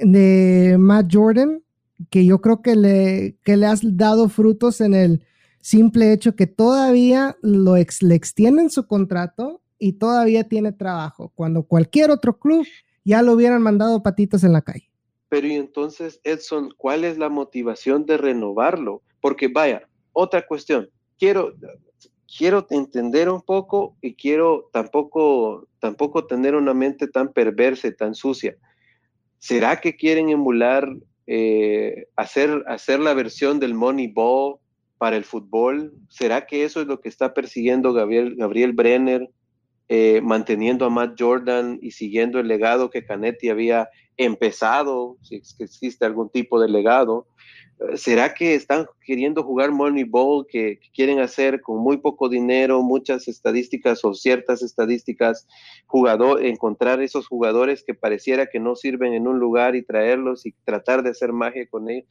de 0.00 0.76
Matt 0.78 1.10
Jordan 1.12 1.62
que 2.10 2.24
yo 2.24 2.40
creo 2.40 2.62
que 2.62 2.74
le, 2.74 3.36
que 3.44 3.56
le 3.56 3.66
has 3.66 3.80
dado 3.96 4.28
frutos 4.28 4.80
en 4.80 4.94
el 4.94 5.24
simple 5.64 6.12
hecho 6.12 6.36
que 6.36 6.46
todavía 6.46 7.38
lo 7.40 7.76
le 7.76 8.14
extienden 8.14 8.68
su 8.68 8.86
contrato 8.86 9.62
y 9.78 9.94
todavía 9.94 10.44
tiene 10.44 10.72
trabajo, 10.72 11.32
cuando 11.34 11.62
cualquier 11.62 12.10
otro 12.10 12.38
club 12.38 12.66
ya 13.02 13.22
lo 13.22 13.32
hubieran 13.32 13.62
mandado 13.62 14.02
patitas 14.02 14.44
en 14.44 14.52
la 14.52 14.60
calle. 14.60 14.90
Pero 15.30 15.46
y 15.46 15.54
entonces, 15.54 16.20
Edson, 16.22 16.74
¿cuál 16.76 17.02
es 17.04 17.16
la 17.16 17.30
motivación 17.30 18.04
de 18.04 18.18
renovarlo? 18.18 19.02
Porque 19.22 19.48
vaya, 19.48 19.88
otra 20.12 20.46
cuestión, 20.46 20.90
quiero, 21.18 21.54
quiero 22.36 22.66
entender 22.68 23.30
un 23.30 23.40
poco 23.40 23.96
y 24.02 24.14
quiero 24.14 24.68
tampoco, 24.70 25.66
tampoco 25.78 26.26
tener 26.26 26.54
una 26.54 26.74
mente 26.74 27.08
tan 27.08 27.32
perversa 27.32 27.88
y 27.88 27.96
tan 27.96 28.14
sucia. 28.14 28.54
¿Será 29.38 29.80
que 29.80 29.96
quieren 29.96 30.28
emular, 30.28 30.86
eh, 31.26 32.06
hacer, 32.16 32.62
hacer 32.66 33.00
la 33.00 33.14
versión 33.14 33.58
del 33.58 33.72
Moneyball 33.72 34.58
para 34.98 35.16
el 35.16 35.24
fútbol? 35.24 35.92
¿Será 36.08 36.46
que 36.46 36.64
eso 36.64 36.80
es 36.80 36.86
lo 36.86 37.00
que 37.00 37.08
está 37.08 37.34
persiguiendo 37.34 37.92
Gabriel, 37.92 38.36
Gabriel 38.36 38.72
Brenner, 38.72 39.30
eh, 39.88 40.20
manteniendo 40.22 40.86
a 40.86 40.90
Matt 40.90 41.16
Jordan 41.18 41.78
y 41.82 41.90
siguiendo 41.90 42.40
el 42.40 42.48
legado 42.48 42.90
que 42.90 43.04
Canetti 43.04 43.50
había 43.50 43.88
empezado, 44.16 45.18
si 45.22 45.36
existe 45.58 46.04
algún 46.04 46.30
tipo 46.30 46.60
de 46.60 46.68
legado? 46.68 47.26
Eh, 47.80 47.96
¿Será 47.96 48.32
que 48.32 48.54
están 48.54 48.86
queriendo 49.04 49.42
jugar 49.42 49.72
Moneyball, 49.72 50.46
que, 50.48 50.78
que 50.78 50.88
quieren 50.94 51.18
hacer 51.18 51.60
con 51.60 51.78
muy 51.78 51.98
poco 51.98 52.28
dinero, 52.28 52.82
muchas 52.82 53.28
estadísticas 53.28 54.04
o 54.04 54.14
ciertas 54.14 54.62
estadísticas, 54.62 55.46
jugador, 55.86 56.44
encontrar 56.44 57.02
esos 57.02 57.26
jugadores 57.26 57.84
que 57.84 57.94
pareciera 57.94 58.46
que 58.46 58.60
no 58.60 58.76
sirven 58.76 59.12
en 59.12 59.26
un 59.26 59.38
lugar 59.38 59.76
y 59.76 59.82
traerlos 59.82 60.46
y 60.46 60.54
tratar 60.64 61.02
de 61.02 61.10
hacer 61.10 61.32
magia 61.32 61.66
con 61.68 61.90
ellos? 61.90 62.08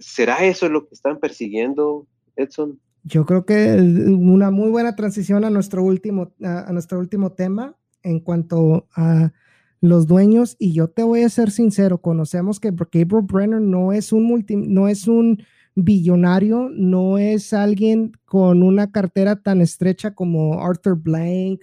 ¿Será 0.00 0.44
eso 0.44 0.68
lo 0.68 0.86
que 0.88 0.94
están 0.94 1.18
persiguiendo, 1.18 2.06
Edson? 2.36 2.80
Yo 3.04 3.24
creo 3.24 3.44
que 3.44 3.76
una 3.76 4.50
muy 4.50 4.70
buena 4.70 4.96
transición 4.96 5.44
a 5.44 5.50
nuestro 5.50 5.82
último, 5.82 6.32
a, 6.42 6.72
nuestro 6.72 6.98
último 6.98 7.32
tema 7.32 7.76
en 8.02 8.20
cuanto 8.20 8.88
a 8.96 9.32
los 9.80 10.06
dueños. 10.06 10.56
Y 10.58 10.72
yo 10.72 10.88
te 10.88 11.02
voy 11.02 11.22
a 11.22 11.28
ser 11.28 11.50
sincero, 11.50 11.98
conocemos 11.98 12.58
que 12.58 12.72
Gabriel 12.72 13.22
Brenner 13.22 13.60
no 13.60 13.92
es 13.92 14.12
un 14.12 14.24
multi, 14.24 14.56
no 14.56 14.88
es 14.88 15.06
un 15.06 15.42
billonario, 15.76 16.68
no 16.70 17.18
es 17.18 17.52
alguien 17.52 18.12
con 18.24 18.62
una 18.62 18.90
cartera 18.90 19.42
tan 19.42 19.60
estrecha 19.60 20.14
como 20.14 20.60
Arthur 20.60 20.96
Blank 20.96 21.60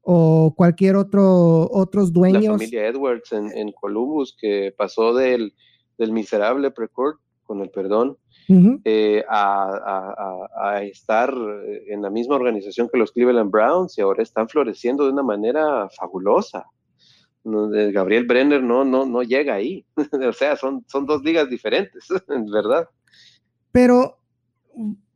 o 0.00 0.54
cualquier 0.56 0.96
otro 0.96 1.68
otros 1.70 2.12
dueños. 2.12 2.44
La 2.44 2.52
familia 2.52 2.88
Edwards 2.88 3.30
en, 3.32 3.56
en 3.56 3.70
Columbus 3.72 4.34
que 4.36 4.74
pasó 4.76 5.14
del, 5.14 5.54
del 5.98 6.10
miserable 6.10 6.70
Precourt 6.70 7.20
con 7.50 7.62
el 7.62 7.70
perdón, 7.70 8.16
eh, 8.84 9.24
a, 9.28 10.80
estar 10.84 11.34
en 11.88 12.00
la 12.00 12.08
misma 12.08 12.36
organización 12.36 12.88
que 12.88 12.96
los 12.96 13.10
Cleveland 13.10 13.50
Browns 13.50 13.98
y 13.98 14.02
ahora 14.02 14.22
están 14.22 14.48
floreciendo 14.48 15.04
de 15.04 15.10
una 15.10 15.24
manera 15.24 15.88
fabulosa. 15.88 16.64
Gabriel 17.42 18.24
Brenner 18.24 18.62
no, 18.62 18.84
no, 18.84 19.04
no 19.04 19.24
llega 19.24 19.54
ahí. 19.54 19.84
o 20.28 20.32
sea, 20.32 20.54
son, 20.54 20.84
son 20.86 21.06
dos 21.06 21.24
ligas 21.24 21.50
diferentes, 21.50 22.06
¿verdad? 22.52 22.88
Pero 23.72 24.20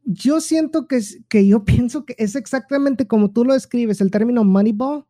yo 0.03 0.41
siento 0.41 0.89
que, 0.89 0.99
que 1.29 1.47
yo 1.47 1.65
pienso 1.65 2.05
que 2.05 2.17
es 2.19 2.35
exactamente 2.35 3.07
como 3.07 3.31
tú 3.31 3.45
lo 3.45 3.55
escribes, 3.55 4.01
el 4.01 4.11
término 4.11 4.43
Moneyball 4.43 5.07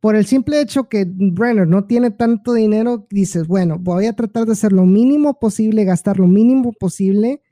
por 0.00 0.16
el 0.16 0.24
simple 0.24 0.60
hecho 0.60 0.88
que 0.88 1.06
Brenner 1.06 1.68
no 1.68 1.84
tiene 1.84 2.10
tanto 2.10 2.54
dinero, 2.54 3.06
dices, 3.10 3.46
bueno, 3.46 3.78
voy 3.78 4.06
a 4.06 4.14
tratar 4.14 4.46
de 4.46 4.52
hacer 4.52 4.72
lo 4.72 4.86
mínimo 4.86 5.38
posible, 5.38 5.84
gastar 5.84 6.18
lo 6.18 6.26
mínimo 6.26 6.72
posible 6.72 7.42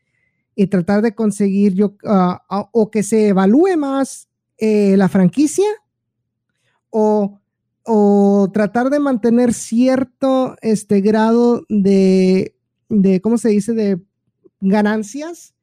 y 0.55 0.67
tratar 0.67 1.03
de 1.03 1.15
conseguir 1.15 1.75
yo, 1.75 1.95
ah, 2.07 2.43
ah, 2.49 2.69
o 2.73 2.91
que 2.91 3.03
se 3.03 3.29
evalúe 3.29 3.77
más 3.77 4.29
eh, 4.57 4.97
la 4.97 5.11
franquicia 5.11 5.69
o, 6.89 7.39
o, 7.85 8.51
tratar 8.53 8.89
de 8.89 8.99
mantener 8.99 9.53
cierto 9.53 10.57
este 10.63 11.03
grado 11.03 11.65
de, 11.69 12.57
de, 12.89 13.21
¿cómo 13.21 13.37
se 13.37 13.51
dice?, 13.51 13.75
de 13.75 14.01
ganancias, 14.61 15.55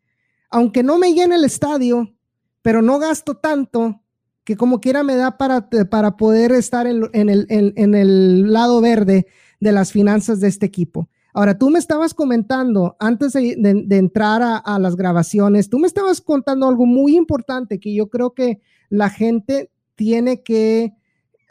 aunque 0.52 0.84
no 0.84 1.00
me 1.00 1.14
llene 1.14 1.36
el 1.36 1.46
estadio, 1.46 2.14
pero 2.62 2.84
no 2.84 3.00
gasto 3.00 3.38
tanto 3.38 4.02
que 4.46 4.56
como 4.56 4.80
quiera 4.80 5.04
me 5.04 5.16
da 5.16 5.38
para, 5.38 5.70
para 5.70 6.16
poder 6.18 6.52
estar 6.52 6.86
en, 6.86 7.10
el, 7.14 7.48
en, 7.50 7.96
el, 7.96 8.54
lado 8.54 8.80
verde 8.80 9.26
de 9.60 9.72
las 9.72 9.92
finanzas 9.92 10.40
de 10.40 10.48
este 10.48 10.68
equipo. 10.68 11.10
Ahora, 11.34 11.58
tú 11.58 11.72
me 11.72 11.80
estabas 11.80 12.14
comentando, 12.14 12.96
antes 13.00 13.34
de, 13.34 13.56
entrar 13.90 14.62
a, 14.64 14.80
las 14.80 14.96
grabaciones, 14.96 15.70
tú 15.70 15.80
me 15.80 15.88
estabas 15.88 16.22
contando 16.22 16.68
algo 16.68 16.86
muy 16.86 17.18
importante 17.18 17.80
que 17.80 17.94
yo 17.94 18.08
creo 18.08 18.34
que 18.34 18.62
la 18.90 19.10
gente 19.10 19.72
tiene 19.96 20.44
que 20.44 20.94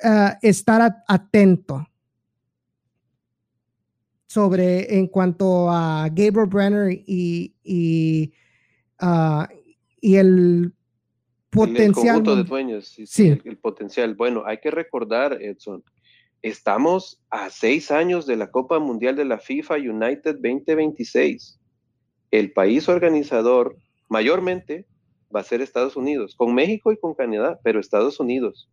ah, 0.02 0.38
estar 0.40 1.02
atento 1.08 1.86
sobre 4.28 4.98
en 4.98 5.08
cuanto 5.08 5.68
a 5.68 6.08
Gabriel 6.08 6.46
Brenner 6.46 6.92
y, 6.92 7.54
y, 7.64 8.32
ah, 9.00 9.48
y 10.00 10.14
el 10.14 10.72
potencial. 11.54 11.86
El 11.86 11.94
conjunto 11.94 12.36
de 12.36 12.44
dueños, 12.44 12.96
sí, 13.06 13.40
El, 13.44 13.56
potencial. 13.58 14.14
Bueno, 14.14 14.42
hay 14.46 14.58
que 14.58 14.70
recordar, 14.70 15.40
Edson, 15.40 15.82
estamos 16.42 17.22
a 17.30 17.50
seis 17.50 17.90
años 17.90 18.26
de 18.26 18.36
la 18.36 18.50
Copa 18.50 18.78
Mundial 18.78 19.16
de 19.16 19.24
la 19.24 19.38
FIFA 19.38 19.76
United 19.76 20.34
2026. 20.34 21.58
El 22.30 22.52
país 22.52 22.88
organizador 22.88 23.76
mayormente 24.08 24.86
va 25.34 25.40
a 25.40 25.44
ser 25.44 25.62
Estados 25.62 25.96
Unidos, 25.96 26.34
con 26.36 26.54
México 26.54 26.92
y 26.92 26.98
con 26.98 27.14
Canadá, 27.14 27.58
pero 27.62 27.80
Estados 27.80 28.20
Unidos. 28.20 28.68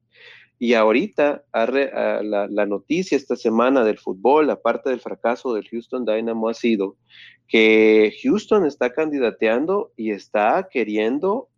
Y 0.59 0.75
ahorita 0.75 1.43
la, 1.53 2.47
la, 2.47 2.65
noticia 2.67 3.17
esta 3.17 3.35
semana 3.35 3.83
del 3.83 3.97
fútbol, 3.97 4.47
aparte 4.51 4.91
del 4.91 4.99
fracaso 4.99 5.55
del 5.55 5.67
Houston 5.67 6.05
Dynamo, 6.05 6.49
ha 6.49 6.53
sido 6.53 6.97
que 7.47 8.13
Houston 8.23 8.65
está 8.65 8.93
candidateando 8.93 9.91
y 9.97 10.11
está 10.11 10.69
queriendo 10.71 11.49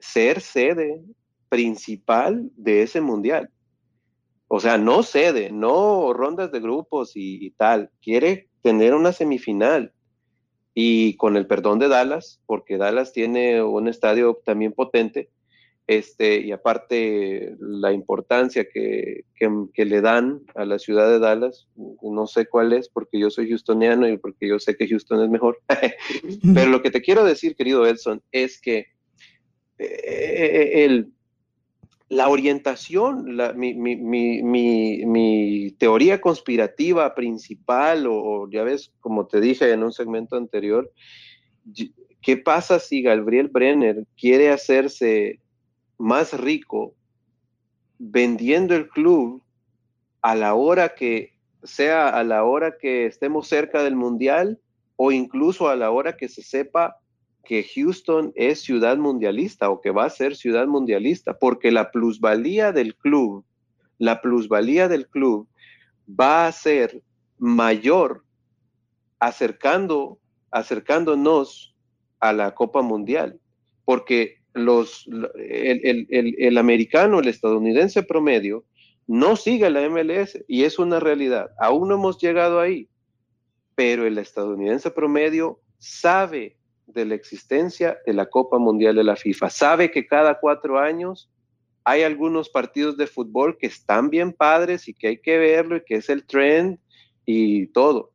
ser 0.00 0.40
sede 0.40 1.02
principal 1.48 2.50
de 2.56 2.82
ese 2.82 3.00
mundial. 3.00 3.50
O 4.48 4.58
sea, 4.58 4.78
no 4.78 5.02
sede, 5.02 5.52
no 5.52 6.12
rondas 6.12 6.50
de 6.50 6.60
grupos 6.60 7.12
y, 7.14 7.50
tal. 7.52 7.90
Quiere 8.02 8.48
tener 8.62 8.94
una 8.94 9.12
semifinal. 9.12 9.92
Y 10.74 11.16
con 11.16 11.36
el 11.36 11.46
perdón 11.46 11.78
de 11.78 11.88
Dallas, 11.88 12.40
porque 12.46 12.76
Dallas 12.76 13.12
tiene 13.12 13.62
un 13.62 13.88
estadio 13.88 14.40
también 14.44 14.72
potente, 14.72 15.28
este, 15.90 16.40
y 16.40 16.52
aparte 16.52 17.56
la 17.58 17.92
importancia 17.92 18.64
que, 18.72 19.24
que, 19.34 19.84
le 19.84 20.00
dan 20.00 20.40
a 20.54 20.64
la 20.64 20.78
ciudad 20.78 21.10
de 21.10 21.18
Dallas, 21.18 21.66
no 22.00 22.28
sé 22.28 22.46
cuál 22.46 22.72
es, 22.72 22.88
porque 22.88 23.18
yo 23.18 23.28
soy 23.28 23.52
houstoniano 23.52 24.08
y 24.08 24.16
porque 24.16 24.46
yo 24.46 24.60
sé 24.60 24.76
que 24.76 24.86
Houston 24.86 25.24
es 25.24 25.30
mejor. 25.30 25.58
Pero 26.54 26.70
lo 26.70 26.80
que 26.80 26.92
te 26.92 27.02
quiero 27.02 27.24
decir, 27.24 27.56
querido 27.56 27.84
Edson, 27.86 28.22
es 28.30 28.60
que 28.60 28.86
el, 29.80 31.12
la 32.08 32.28
orientación, 32.28 33.36
mi, 33.56 35.70
teoría 35.78 36.20
conspirativa 36.20 37.14
principal, 37.14 38.06
o, 38.08 38.48
ya 38.50 38.64
ves, 38.64 38.92
como 39.00 39.26
te 39.26 39.40
dije 39.40 39.70
en 39.70 39.84
un 39.84 39.92
segmento 39.92 40.36
anterior, 40.36 40.90
¿qué 42.20 42.36
pasa 42.36 42.80
si 42.80 43.02
Gabriel 43.02 43.48
Brenner 43.48 44.06
quiere 44.18 44.50
hacerse 44.50 45.38
más 45.98 46.38
rico 46.38 46.94
vendiendo 47.98 48.74
el 48.74 48.88
club 48.88 49.42
a 50.20 50.34
la 50.34 50.54
hora 50.54 50.94
que 50.94 51.34
sea 51.62 52.08
a 52.08 52.24
la 52.24 52.44
hora 52.44 52.76
que 52.78 53.06
estemos 53.06 53.46
cerca 53.46 53.82
del 53.82 53.94
mundial 53.94 54.58
o 54.96 55.12
incluso 55.12 55.68
a 55.68 55.76
la 55.76 55.90
hora 55.90 56.16
que 56.16 56.28
se 56.28 56.42
sepa 56.42 56.96
que 57.44 57.64
Houston 57.64 58.32
es 58.36 58.60
ciudad 58.62 58.96
mundialista 58.96 59.70
o 59.70 59.80
que 59.80 59.90
va 59.90 60.04
a 60.04 60.10
ser 60.10 60.36
ciudad 60.36 60.66
mundialista, 60.66 61.38
porque 61.38 61.70
la 61.70 61.90
plusvalía 61.90 62.72
del 62.72 62.94
club, 62.94 63.44
la 63.98 64.20
plusvalía 64.20 64.88
del 64.88 65.08
club 65.08 65.48
va 66.08 66.46
a 66.46 66.52
ser 66.52 67.02
mayor 67.38 68.24
acercando, 69.18 70.18
acercándonos 70.50 71.74
a 72.20 72.32
la 72.32 72.54
Copa 72.54 72.82
Mundial, 72.82 73.40
porque 73.84 74.40
los, 74.52 75.08
el, 75.36 76.58
americano, 76.58 77.20
el 77.20 77.28
estadounidense 77.28 78.02
promedio, 78.02 78.64
no 79.06 79.36
sigue 79.36 79.70
la 79.70 79.88
MLS 79.88 80.38
y 80.46 80.64
es 80.64 80.78
una 80.78 81.00
realidad. 81.00 81.50
Aún 81.58 81.88
no 81.88 81.94
hemos 81.94 82.18
llegado 82.18 82.60
ahí, 82.60 82.88
pero 83.74 84.06
el 84.06 84.18
estadounidense 84.18 84.90
promedio 84.90 85.60
sabe 85.78 86.59
de 86.92 87.04
la 87.04 87.14
existencia 87.14 87.98
de 88.06 88.12
la 88.12 88.26
Copa 88.26 88.58
Mundial 88.58 88.96
de 88.96 89.04
la 89.04 89.16
FIFA, 89.16 89.50
sabe 89.50 89.90
que 89.90 90.06
cada 90.06 90.38
cuatro 90.38 90.78
años 90.78 91.30
hay 91.84 92.02
algunos 92.02 92.48
partidos 92.48 92.96
de 92.96 93.06
fútbol 93.06 93.56
que 93.58 93.66
están 93.66 94.10
bien 94.10 94.32
padres 94.32 94.88
y 94.88 94.94
que 94.94 95.08
hay 95.08 95.18
que 95.20 95.38
verlo 95.38 95.76
y 95.76 95.84
que 95.84 95.96
es 95.96 96.08
el 96.08 96.26
trend 96.26 96.78
y 97.24 97.66
todo. 97.68 98.12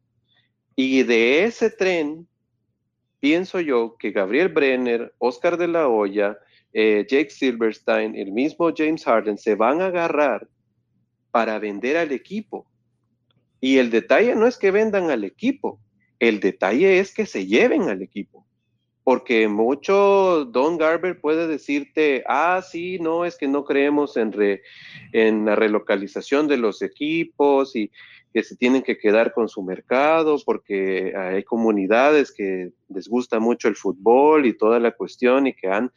Y 0.75 1.03
de 1.03 1.43
ese 1.43 1.69
tren, 1.69 2.27
pienso 3.19 3.59
yo 3.59 3.95
que 3.97 4.11
Gabriel 4.11 4.49
Brenner, 4.49 5.13
Oscar 5.17 5.57
de 5.57 5.67
la 5.67 5.87
Hoya, 5.87 6.37
eh, 6.73 7.05
Jake 7.09 7.29
Silverstein, 7.29 8.15
el 8.15 8.31
mismo 8.31 8.71
James 8.75 9.05
Harden 9.05 9.37
se 9.37 9.55
van 9.55 9.81
a 9.81 9.87
agarrar 9.87 10.47
para 11.31 11.57
vender 11.57 11.97
al 11.97 12.11
equipo. 12.11 12.67
Y 13.61 13.77
el 13.77 13.89
detalle 13.89 14.35
no 14.35 14.45
es 14.45 14.57
que 14.57 14.71
vendan 14.71 15.09
al 15.09 15.23
equipo, 15.23 15.79
el 16.19 16.39
detalle 16.39 16.99
es 16.99 17.13
que 17.13 17.25
se 17.25 17.45
lleven 17.45 17.83
al 17.83 18.01
equipo. 18.01 18.44
Porque 19.05 19.47
mucho 19.47 20.43
Don 20.45 20.77
Garber 20.77 21.21
puede 21.21 21.47
decirte, 21.47 22.25
ah, 22.27 22.61
sí, 22.61 22.99
no, 22.99 23.23
es 23.23 23.37
que 23.37 23.47
no 23.47 23.63
creemos 23.63 24.17
en, 24.17 24.33
en 25.13 25.45
la 25.45 25.55
relocalización 25.55 26.49
de 26.49 26.57
los 26.57 26.81
equipos 26.81 27.75
y 27.75 27.89
que 28.35 28.43
se 28.43 28.57
tienen 28.57 28.81
que 28.81 28.97
quedar 28.97 29.31
con 29.31 29.47
su 29.47 29.63
mercado 29.63 30.35
porque 30.45 31.13
hay 31.15 31.43
comunidades 31.43 32.33
que 32.33 32.73
les 32.89 33.07
gusta 33.07 33.39
mucho 33.39 33.69
el 33.69 33.77
fútbol 33.77 34.45
y 34.45 34.57
toda 34.57 34.77
la 34.81 34.91
cuestión 34.91 35.47
y 35.47 35.53
que 35.53 35.69
han, 35.69 35.89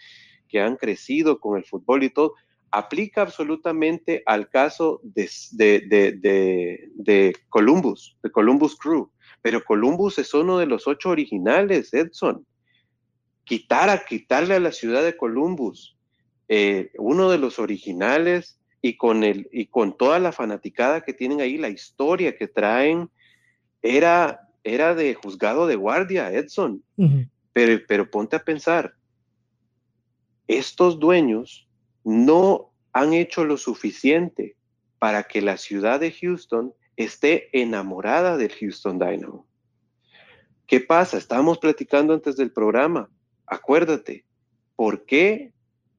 que 0.47 0.61
han 0.61 0.77
crecido 0.77 1.41
con 1.41 1.59
el 1.59 1.65
fútbol 1.65 2.05
y 2.05 2.11
todo, 2.11 2.35
aplica 2.71 3.23
absolutamente 3.23 4.23
al 4.25 4.49
caso 4.51 5.01
de, 5.03 5.29
de, 5.51 7.37
Columbus, 7.49 8.17
de 8.23 8.31
Columbus 8.31 8.77
Crew. 8.77 9.11
Pero 9.43 9.65
Columbus 9.65 10.21
es 10.21 10.33
uno 10.33 10.59
de 10.59 10.67
los 10.67 10.87
ocho 10.87 11.11
originales, 11.11 11.93
Edson. 11.93 12.47
Quitar 13.49 13.89
a 13.89 14.05
quitarle 14.05 14.55
a 14.55 14.61
la 14.61 14.73
ciudad 14.73 15.03
de 15.03 15.17
Columbus, 15.17 15.97
eh, 16.49 16.93
uno 16.99 17.31
de 17.31 17.39
los 17.39 17.59
originales 17.59 18.61
y 18.83 18.99
con, 18.99 19.25
el, 19.25 19.49
y 19.51 19.67
con 19.67 19.97
toda 19.97 20.19
la 20.19 20.33
fanaticada 20.33 21.01
que 21.01 21.15
tienen 21.15 21.41
ahí, 21.41 21.57
la 21.57 21.71
historia 21.71 22.37
que 22.37 22.47
traen, 22.47 23.11
era, 23.81 24.49
era 24.65 24.95
de 24.95 25.15
juzgado 25.15 25.67
de 25.67 25.77
guardia, 25.77 26.31
Edson. 26.31 26.83
pero, 27.55 27.81
pero 27.89 28.11
ponte 28.11 28.37
a 28.37 28.45
pensar, 28.45 28.95
estos 30.47 30.99
dueños 30.99 31.67
no 32.05 32.71
han 32.93 33.15
hecho 33.15 33.47
lo 33.47 33.57
suficiente 33.57 34.57
para 34.99 35.23
que 35.23 35.41
la 35.41 35.57
ciudad 35.57 36.01
de 36.01 36.13
Houston 36.13 36.75
esté 36.97 37.49
enamorada 37.59 38.37
del 38.37 38.53
Houston 38.53 38.99
Dynamo. 38.99 39.47
¿Qué 40.67 40.81
pasa? 40.81 41.17
Estábamos 41.17 41.59
platicando 41.59 42.13
antes 42.13 42.37
del 42.37 42.53
programa. 42.53 43.09
Acuérdate, 43.49 44.25
¿por 44.77 45.05
qué 45.05 45.53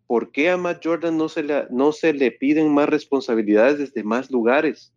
¿por 0.10 0.32
qué 0.32 0.50
a 0.50 0.58
Matt 0.58 0.84
Jordan 0.84 1.20
no 1.20 1.30
se, 1.30 1.44
le, 1.44 1.68
no 1.70 1.92
se 1.92 2.14
le 2.14 2.32
piden 2.32 2.74
más 2.74 2.90
responsabilidades 2.90 3.78
desde 3.78 4.04
más 4.04 4.32
lugares? 4.32 4.92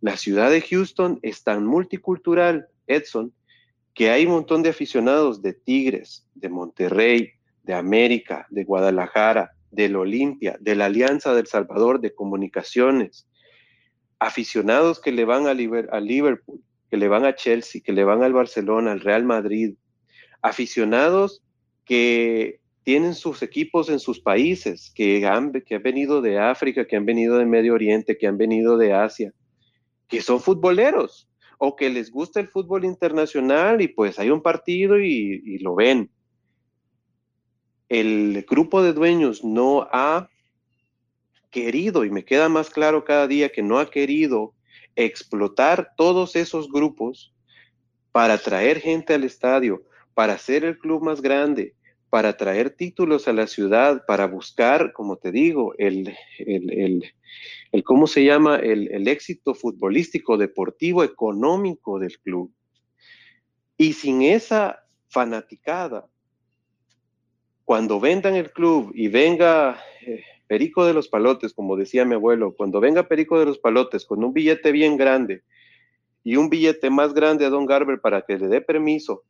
La 0.00 0.16
ciudad 0.16 0.48
de 0.48 0.60
Houston 0.60 1.18
es 1.22 1.42
tan 1.42 1.66
multicultural, 1.66 2.68
Edson, 2.86 3.34
que 3.94 4.10
hay 4.10 4.26
un 4.26 4.34
montón 4.34 4.62
de 4.62 4.68
aficionados 4.68 5.42
de 5.42 5.54
Tigres, 5.54 6.24
de 6.36 6.48
Monterrey, 6.50 7.32
de 7.64 7.74
América, 7.74 8.46
de 8.50 8.62
Guadalajara, 8.62 9.50
del 9.72 9.96
Olimpia, 9.96 10.56
de 10.60 10.76
la 10.76 10.84
Alianza 10.84 11.34
del 11.34 11.48
Salvador 11.48 12.00
de 12.00 12.14
Comunicaciones, 12.14 13.26
aficionados 14.20 15.00
que 15.00 15.10
le 15.10 15.24
van 15.24 15.48
a, 15.48 15.50
a 15.50 16.00
Liverpool, 16.00 16.60
que 16.88 16.96
le 16.96 17.08
van 17.08 17.24
a 17.24 17.34
Chelsea, 17.34 17.82
que 17.84 17.92
le 17.92 18.04
van 18.04 18.22
al 18.22 18.34
Barcelona, 18.34 18.92
al 18.92 19.00
Real 19.00 19.24
Madrid, 19.24 19.74
aficionados 20.42 21.42
que 21.88 22.60
tienen 22.84 23.14
sus 23.14 23.42
equipos 23.42 23.88
en 23.88 23.98
sus 23.98 24.20
países, 24.20 24.92
que 24.94 25.26
han, 25.26 25.52
que 25.52 25.74
han 25.74 25.82
venido 25.82 26.20
de 26.20 26.38
África, 26.38 26.86
que 26.86 26.96
han 26.96 27.06
venido 27.06 27.38
de 27.38 27.46
Medio 27.46 27.74
Oriente, 27.74 28.16
que 28.16 28.26
han 28.26 28.36
venido 28.36 28.76
de 28.76 28.92
Asia, 28.92 29.32
que 30.06 30.20
son 30.20 30.40
futboleros 30.40 31.28
o 31.58 31.74
que 31.74 31.90
les 31.90 32.10
gusta 32.10 32.40
el 32.40 32.48
fútbol 32.48 32.84
internacional 32.84 33.80
y 33.80 33.88
pues 33.88 34.18
hay 34.18 34.30
un 34.30 34.42
partido 34.42 35.00
y, 35.00 35.42
y 35.44 35.58
lo 35.58 35.74
ven. 35.74 36.10
El 37.88 38.44
grupo 38.48 38.82
de 38.82 38.92
dueños 38.92 39.42
no 39.42 39.88
ha 39.90 40.28
querido, 41.50 42.04
y 42.04 42.10
me 42.10 42.24
queda 42.24 42.50
más 42.50 42.68
claro 42.68 43.04
cada 43.04 43.26
día 43.26 43.48
que 43.48 43.62
no 43.62 43.78
ha 43.78 43.90
querido 43.90 44.54
explotar 44.94 45.92
todos 45.96 46.36
esos 46.36 46.68
grupos 46.70 47.34
para 48.12 48.36
traer 48.36 48.80
gente 48.80 49.14
al 49.14 49.24
estadio, 49.24 49.82
para 50.14 50.34
hacer 50.34 50.64
el 50.64 50.78
club 50.78 51.02
más 51.02 51.22
grande, 51.22 51.74
para 52.10 52.36
traer 52.36 52.70
títulos 52.70 53.28
a 53.28 53.32
la 53.32 53.46
ciudad, 53.46 54.04
para 54.06 54.26
buscar, 54.26 54.92
como 54.92 55.16
te 55.16 55.30
digo, 55.30 55.74
el, 55.78 56.16
el, 56.38 57.04
el, 57.72 57.84
¿cómo 57.84 58.06
se 58.06 58.24
llama? 58.24 58.56
El, 58.56 59.06
éxito 59.08 59.54
futbolístico, 59.54 60.38
deportivo, 60.38 61.04
económico 61.04 61.98
del 61.98 62.18
club. 62.18 62.50
Y 63.76 63.92
sin 63.92 64.22
esa 64.22 64.84
fanaticada, 65.08 66.08
cuando 67.64 68.00
vendan 68.00 68.34
el 68.34 68.50
club 68.52 68.92
y 68.94 69.08
venga 69.08 69.78
eh, 70.06 70.24
Perico 70.46 70.86
de 70.86 70.94
los 70.94 71.08
Palotes, 71.08 71.52
como 71.52 71.76
decía 71.76 72.06
mi 72.06 72.14
abuelo, 72.14 72.54
cuando 72.56 72.80
venga 72.80 73.08
Perico 73.08 73.38
de 73.38 73.44
los 73.44 73.58
Palotes 73.58 74.06
con 74.06 74.24
un 74.24 74.32
billete 74.32 74.72
bien 74.72 74.96
grande 74.96 75.42
y 76.24 76.36
un 76.36 76.48
billete 76.48 76.88
más 76.88 77.12
grande 77.12 77.44
a 77.44 77.50
Don 77.50 77.66
Garber 77.66 78.00
para 78.00 78.22
que 78.22 78.38
le 78.38 78.48
dé 78.48 78.62
permiso 78.62 79.24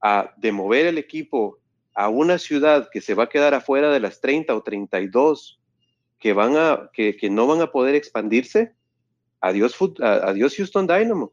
a 0.00 0.32
de 0.36 0.52
mover 0.52 0.86
el 0.86 0.98
equipo 0.98 1.58
a 1.94 2.08
una 2.08 2.38
ciudad 2.38 2.88
que 2.90 3.00
se 3.00 3.14
va 3.14 3.24
a 3.24 3.28
quedar 3.28 3.54
afuera 3.54 3.90
de 3.90 4.00
las 4.00 4.20
30 4.20 4.54
o 4.54 4.62
32 4.62 5.60
que, 6.18 6.32
van 6.32 6.56
a, 6.56 6.90
que, 6.92 7.16
no 7.30 7.46
van 7.46 7.60
a 7.60 7.72
poder 7.72 7.94
expandirse, 7.94 8.72
adiós, 9.40 9.76
adiós 10.00 10.54
Houston 10.56 10.86
Dynamo, 10.86 11.32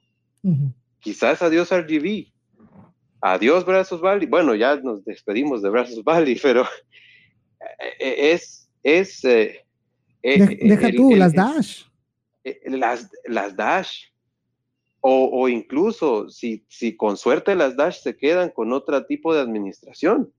quizás 0.99 1.41
adiós 1.41 1.69
RGV, 1.71 2.33
adiós 3.21 3.65
Brazos 3.65 4.01
Valley. 4.01 4.27
Bueno, 4.27 4.55
ya 4.55 4.75
nos 4.77 5.05
despedimos 5.05 5.61
de 5.61 5.69
Brazos 5.69 6.03
Valley, 6.03 6.39
pero 6.41 6.65
e, 7.99 8.31
es... 8.31 8.69
es 8.83 9.23
eh, 9.25 9.65
eh, 10.23 10.57
Deja 10.61 10.91
tú, 10.91 11.15
las 11.15 11.33
Dash. 11.33 11.83
Eh, 12.43 12.59
las, 12.65 13.09
las 13.25 13.55
Dash. 13.55 14.05
O, 15.01 15.29
o, 15.31 15.47
incluso 15.47 16.29
si, 16.29 16.65
si 16.67 16.97
con 16.97 17.15
suerte 17.15 17.55
las 17.55 17.77
Dash 17.77 18.01
se 18.01 18.17
quedan 18.17 18.49
con 18.49 18.73
otro 18.73 19.05
tipo 19.05 19.33
de 19.33 19.39
administración. 19.39 20.33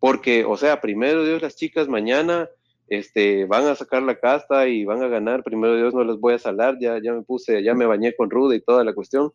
Porque, 0.00 0.44
o 0.44 0.56
sea, 0.56 0.80
primero 0.80 1.24
Dios, 1.24 1.42
las 1.42 1.54
chicas 1.54 1.86
mañana 1.86 2.48
este, 2.88 3.44
van 3.44 3.66
a 3.66 3.76
sacar 3.76 4.02
la 4.02 4.18
casta 4.18 4.66
y 4.66 4.84
van 4.84 5.02
a 5.02 5.08
ganar, 5.08 5.44
primero 5.44 5.76
Dios 5.76 5.94
no 5.94 6.02
les 6.02 6.18
voy 6.18 6.34
a 6.34 6.38
salar, 6.38 6.76
ya, 6.80 6.98
ya 7.00 7.12
me 7.12 7.22
puse, 7.22 7.62
ya 7.62 7.74
me 7.74 7.86
bañé 7.86 8.14
con 8.16 8.30
ruda 8.30 8.56
y 8.56 8.60
toda 8.60 8.82
la 8.82 8.94
cuestión. 8.94 9.32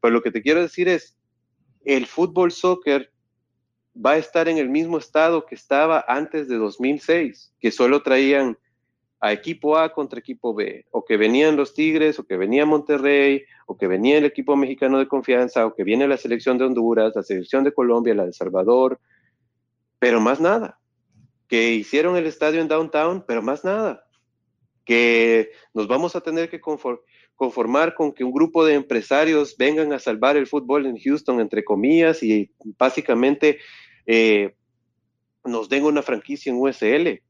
Pero 0.00 0.12
lo 0.12 0.22
que 0.22 0.30
te 0.30 0.42
quiero 0.42 0.60
decir 0.60 0.88
es, 0.88 1.16
el 1.84 2.06
fútbol 2.06 2.52
soccer 2.52 3.10
va 3.94 4.12
a 4.12 4.18
estar 4.18 4.48
en 4.48 4.58
el 4.58 4.68
mismo 4.68 4.98
estado 4.98 5.46
que 5.46 5.54
estaba 5.54 6.04
antes 6.06 6.48
de 6.48 6.56
2006, 6.56 7.54
que 7.58 7.70
solo 7.70 8.02
traían 8.02 8.58
a 9.20 9.32
equipo 9.32 9.76
A 9.76 9.92
contra 9.92 10.18
equipo 10.18 10.54
B, 10.54 10.86
o 10.90 11.04
que 11.04 11.16
venían 11.16 11.56
los 11.56 11.74
Tigres, 11.74 12.18
o 12.18 12.24
que 12.24 12.36
venía 12.36 12.64
Monterrey, 12.64 13.44
o 13.66 13.76
que 13.76 13.86
venía 13.86 14.18
el 14.18 14.24
equipo 14.24 14.56
mexicano 14.56 14.98
de 14.98 15.08
confianza, 15.08 15.66
o 15.66 15.74
que 15.74 15.84
viene 15.84 16.08
la 16.08 16.16
selección 16.16 16.56
de 16.56 16.64
Honduras, 16.64 17.12
la 17.14 17.22
selección 17.22 17.62
de 17.64 17.72
Colombia, 17.72 18.14
la 18.14 18.24
de 18.24 18.32
Salvador, 18.32 18.98
pero 20.00 20.20
más 20.20 20.40
nada. 20.40 20.80
Que 21.46 21.74
hicieron 21.74 22.16
el 22.16 22.26
estadio 22.26 22.60
en 22.60 22.66
downtown, 22.66 23.24
pero 23.28 23.42
más 23.42 23.64
nada. 23.64 24.04
Que 24.84 25.52
nos 25.72 25.86
vamos 25.86 26.16
a 26.16 26.20
tener 26.20 26.50
que 26.50 26.60
conformar 26.60 27.94
con 27.94 28.12
que 28.12 28.24
un 28.24 28.32
grupo 28.32 28.64
de 28.64 28.74
empresarios 28.74 29.56
vengan 29.56 29.92
a 29.92 30.00
salvar 30.00 30.36
el 30.36 30.48
fútbol 30.48 30.86
en 30.86 30.98
Houston, 30.98 31.38
entre 31.40 31.62
comillas, 31.62 32.22
y 32.24 32.50
básicamente 32.76 33.58
eh, 34.06 34.54
nos 35.44 35.68
den 35.68 35.84
una 35.84 36.02
franquicia 36.02 36.50
en 36.50 36.58
USL. 36.58 37.22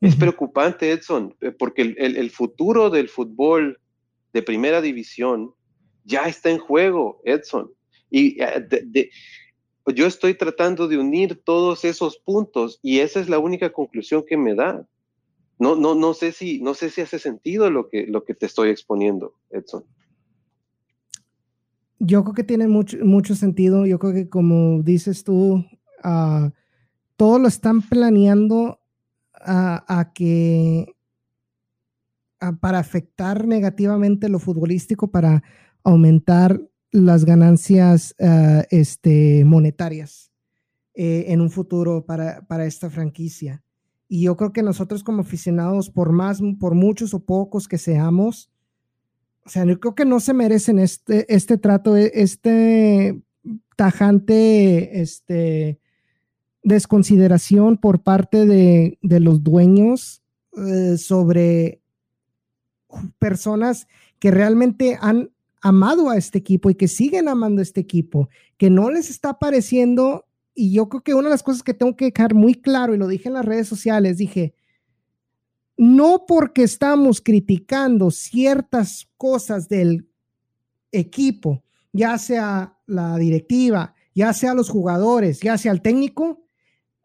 Es 0.00 0.14
preocupante, 0.14 0.92
Edson, 0.92 1.34
eh, 1.40 1.50
porque 1.50 1.82
el, 1.82 2.30
futuro 2.30 2.88
del 2.88 3.08
fútbol 3.08 3.80
de 4.32 4.42
primera 4.42 4.80
división 4.80 5.52
ya 6.04 6.28
está 6.28 6.50
en 6.50 6.58
juego, 6.58 7.20
Edson. 7.24 7.72
Y 8.08 8.40
eh, 8.40 8.60
de, 8.60 9.10
yo 9.90 10.06
estoy 10.06 10.34
tratando 10.34 10.88
de 10.88 10.98
unir 10.98 11.42
todos 11.44 11.84
esos 11.84 12.18
puntos 12.18 12.78
y 12.82 13.00
esa 13.00 13.20
es 13.20 13.28
la 13.28 13.38
única 13.38 13.72
conclusión 13.72 14.24
que 14.26 14.36
me 14.36 14.54
da. 14.54 14.86
No, 15.58 15.74
no, 15.74 15.94
no 15.94 16.14
sé 16.14 16.32
si, 16.32 16.60
no 16.60 16.74
sé 16.74 16.90
si 16.90 17.00
hace 17.00 17.18
sentido 17.18 17.70
lo 17.70 17.88
que, 17.88 18.06
lo 18.06 18.24
que 18.24 18.34
te 18.34 18.46
estoy 18.46 18.70
exponiendo, 18.70 19.34
Edson. 19.50 19.84
Yo 21.98 22.22
creo 22.22 22.34
que 22.34 22.44
tiene 22.44 22.68
mucho, 22.68 22.96
mucho 23.04 23.34
sentido. 23.34 23.84
Yo 23.86 23.98
creo 23.98 24.12
que 24.12 24.28
como 24.28 24.82
dices 24.82 25.24
tú, 25.24 25.64
uh, 26.04 26.50
todo 27.16 27.38
lo 27.40 27.48
están 27.48 27.82
planeando 27.82 28.80
a, 29.34 30.12
que 30.14 30.94
para 32.60 32.78
afectar 32.78 33.46
negativamente 33.46 34.28
lo 34.28 34.38
futbolístico, 34.38 35.10
para 35.10 35.42
aumentar 35.82 36.60
las 36.90 37.24
ganancias 37.24 38.14
ah, 38.20 38.64
este, 38.70 39.44
monetarias 39.44 40.32
eh, 40.94 41.26
en 41.28 41.40
un 41.40 41.50
futuro 41.50 42.04
para, 42.04 42.46
para, 42.46 42.66
esta 42.66 42.90
franquicia. 42.90 43.62
Y 44.08 44.22
yo 44.22 44.36
creo 44.36 44.52
que 44.52 44.62
nosotros 44.62 45.04
como 45.04 45.22
aficionados, 45.22 45.90
por 45.90 46.12
más, 46.12 46.40
por 46.58 46.74
muchos 46.74 47.12
o 47.14 47.20
pocos 47.20 47.68
que 47.68 47.78
seamos, 47.78 48.50
o 49.44 49.50
sea, 49.50 49.64
yo 49.64 49.80
creo 49.80 49.94
que 49.94 50.04
no 50.04 50.20
se 50.20 50.34
merecen 50.34 50.78
este, 50.78 51.32
este 51.34 51.56
trato, 51.56 51.96
e, 51.96 52.10
este 52.14 53.22
tajante, 53.76 55.00
este, 55.00 55.78
desconsideración 56.62 57.78
por 57.78 58.02
parte 58.02 58.44
de, 58.44 58.98
los 59.00 59.42
dueños 59.42 60.22
eh, 60.56 60.98
sobre 60.98 61.80
personas 63.18 63.86
que 64.18 64.30
realmente 64.30 64.98
han 65.00 65.30
amado 65.60 66.10
a 66.10 66.16
este 66.16 66.38
equipo 66.38 66.70
y 66.70 66.74
que 66.74 66.88
siguen 66.88 67.28
amando 67.28 67.60
a 67.60 67.62
este 67.62 67.80
equipo, 67.80 68.28
que 68.56 68.70
no 68.70 68.90
les 68.90 69.10
está 69.10 69.38
pareciendo, 69.38 70.26
y 70.54 70.72
yo 70.72 70.88
creo 70.88 71.02
que 71.02 71.14
una 71.14 71.28
de 71.28 71.34
las 71.34 71.42
cosas 71.42 71.62
que 71.62 71.74
tengo 71.74 71.96
que 71.96 72.06
dejar 72.06 72.34
muy 72.34 72.54
claro, 72.54 72.94
y 72.94 72.98
lo 72.98 73.08
dije 73.08 73.28
en 73.28 73.34
las 73.34 73.44
redes 73.44 73.68
sociales, 73.68 74.18
dije, 74.18 74.54
no 75.76 76.24
porque 76.26 76.64
estamos 76.64 77.20
criticando 77.20 78.10
ciertas 78.10 79.08
cosas 79.16 79.68
del 79.68 80.08
equipo, 80.90 81.62
ya 81.92 82.18
sea 82.18 82.76
la 82.86 83.16
directiva, 83.16 83.94
ya 84.14 84.32
sea 84.32 84.54
los 84.54 84.68
jugadores, 84.68 85.40
ya 85.40 85.56
sea 85.56 85.72
el 85.72 85.82
técnico, 85.82 86.42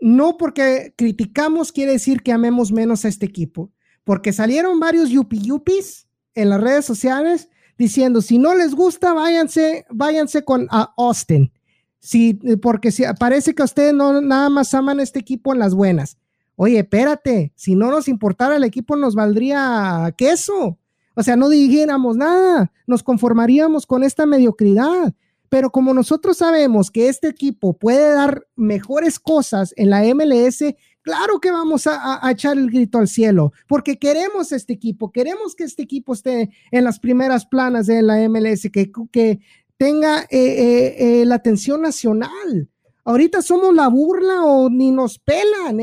no 0.01 0.37
porque 0.37 0.93
criticamos 0.97 1.71
quiere 1.71 1.93
decir 1.93 2.23
que 2.23 2.31
amemos 2.31 2.71
menos 2.71 3.05
a 3.05 3.07
este 3.07 3.25
equipo, 3.25 3.71
porque 4.03 4.33
salieron 4.33 4.79
varios 4.79 5.09
yupi 5.09 5.39
yupis 5.39 6.07
en 6.33 6.49
las 6.49 6.59
redes 6.59 6.85
sociales 6.85 7.49
diciendo, 7.77 8.21
si 8.21 8.37
no 8.37 8.53
les 8.55 8.75
gusta, 8.75 9.13
váyanse, 9.13 9.85
váyanse 9.89 10.43
con 10.43 10.67
a 10.71 10.93
Austin. 10.97 11.51
Sí, 11.99 12.39
porque 12.61 12.91
si, 12.91 13.03
parece 13.19 13.55
que 13.55 13.63
ustedes 13.63 13.93
no 13.93 14.19
nada 14.21 14.49
más 14.49 14.73
aman 14.73 14.99
este 14.99 15.19
equipo 15.19 15.53
en 15.53 15.59
las 15.59 15.73
buenas. 15.73 16.17
Oye, 16.55 16.79
espérate, 16.79 17.53
si 17.55 17.75
no 17.75 17.89
nos 17.89 18.07
importara 18.07 18.57
el 18.57 18.63
equipo 18.63 18.95
nos 18.95 19.15
valdría 19.15 20.13
queso. 20.17 20.77
O 21.15 21.23
sea, 21.23 21.35
no 21.35 21.49
dijéramos 21.49 22.17
nada, 22.17 22.71
nos 22.87 23.03
conformaríamos 23.03 23.85
con 23.85 24.03
esta 24.03 24.25
mediocridad. 24.25 25.13
Pero 25.49 25.71
como 25.71 25.93
nosotros 25.93 26.37
sabemos 26.37 26.89
que 26.89 27.09
este 27.09 27.27
equipo 27.27 27.73
puede 27.73 28.11
dar 28.13 28.47
mejores 28.55 29.19
cosas 29.19 29.73
en 29.77 29.91
la 29.91 30.01
MLS, 30.15 30.75
claro 31.03 31.39
que 31.39 31.51
vamos 31.51 31.85
a, 31.85 32.19
echar 32.31 32.57
el 32.57 32.71
grito 32.71 32.97
al 32.97 33.07
cielo, 33.07 33.53
porque 33.67 33.99
queremos 33.99 34.51
este 34.51 34.73
equipo, 34.73 35.11
queremos 35.11 35.53
que 35.55 35.65
este 35.65 35.83
equipo 35.83 36.13
esté 36.13 36.49
en 36.71 36.83
las 36.83 36.99
primeras 36.99 37.45
planas 37.45 37.85
de 37.85 38.01
la 38.01 38.27
MLS, 38.27 38.69
que, 38.71 38.91
que 39.11 39.39
tenga 39.77 40.21
eh, 40.23 40.27
eh, 40.31 40.95
eh, 41.21 41.25
la 41.25 41.35
atención 41.35 41.81
nacional. 41.81 42.69
Ahorita 43.05 43.41
somos 43.41 43.75
la 43.75 43.89
burla 43.89 44.45
o 44.45 44.69
ni 44.69 44.91
nos 44.91 45.19
pelan 45.19 45.79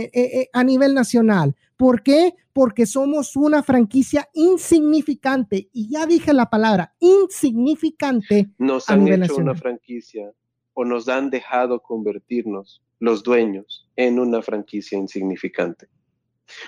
a 0.54 0.64
nivel 0.64 0.94
nacional. 0.94 1.54
¿Por 1.76 2.02
qué? 2.02 2.35
Porque 2.54 2.87
somos 2.87 3.37
una 3.37 3.62
franquicia 3.62 4.26
insignificante. 4.33 5.68
Y 5.72 5.90
ya 5.90 6.06
dije 6.06 6.33
la 6.33 6.48
palabra, 6.48 6.94
insignificante. 6.98 8.50
Nos 8.56 8.88
han 8.88 9.06
hecho 9.06 9.37
una 9.37 9.54
franquicia 9.54 10.33
o 10.81 10.85
nos 10.87 11.11
han 11.11 11.29
dejado 11.29 11.83
convertirnos, 11.83 12.83
los 13.01 13.23
dueños, 13.23 13.87
en 13.97 14.19
una 14.19 14.40
franquicia 14.40 14.97
insignificante. 14.97 15.88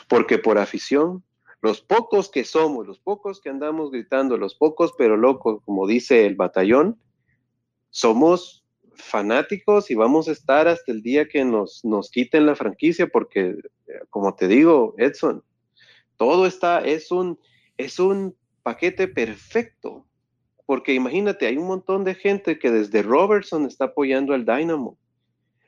Porque 0.06 0.36
por 0.36 0.58
afición, 0.58 1.24
los 1.62 1.80
pocos 1.80 2.30
que 2.30 2.44
somos, 2.44 2.86
los 2.86 3.00
pocos 3.00 3.40
que 3.40 3.48
andamos 3.48 3.90
gritando, 3.90 4.36
los 4.36 4.54
pocos 4.54 4.92
pero 4.98 5.16
locos, 5.16 5.62
como 5.64 5.86
dice 5.86 6.26
el 6.26 6.34
batallón, 6.34 7.00
somos 7.88 8.66
fanáticos 8.94 9.90
y 9.90 9.94
vamos 9.94 10.28
a 10.28 10.32
estar 10.32 10.68
hasta 10.68 10.92
el 10.92 11.00
día 11.00 11.26
que 11.26 11.42
nos, 11.46 11.82
nos 11.82 12.10
quiten 12.10 12.44
la 12.44 12.54
franquicia, 12.54 13.06
porque, 13.06 13.56
como 14.10 14.34
te 14.34 14.46
digo, 14.46 14.94
Edson, 14.98 15.42
todo 16.18 16.44
está, 16.44 16.80
es 16.84 17.10
un, 17.10 17.38
es 17.78 17.98
un 17.98 18.36
paquete 18.62 19.08
perfecto. 19.08 20.06
Porque 20.72 20.94
imagínate, 20.94 21.46
hay 21.46 21.58
un 21.58 21.66
montón 21.66 22.02
de 22.02 22.14
gente 22.14 22.58
que 22.58 22.70
desde 22.70 23.02
Robertson 23.02 23.66
está 23.66 23.84
apoyando 23.84 24.32
al 24.32 24.46
Dynamo. 24.46 24.96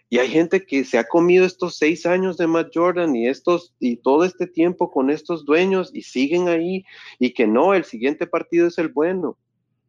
Y 0.08 0.16
hay 0.16 0.28
gente 0.28 0.64
que 0.64 0.82
se 0.82 0.96
ha 0.96 1.04
comido 1.04 1.44
estos 1.44 1.76
seis 1.76 2.06
años 2.06 2.38
de 2.38 2.46
Matt 2.46 2.70
Jordan 2.72 3.14
y 3.14 3.28
estos 3.28 3.74
y 3.78 3.96
todo 3.96 4.24
este 4.24 4.46
tiempo 4.46 4.90
con 4.90 5.10
estos 5.10 5.44
dueños 5.44 5.90
y 5.92 6.00
siguen 6.00 6.48
ahí 6.48 6.86
y 7.18 7.34
que 7.34 7.46
no, 7.46 7.74
el 7.74 7.84
siguiente 7.84 8.26
partido 8.26 8.66
es 8.66 8.78
el 8.78 8.88
bueno. 8.88 9.36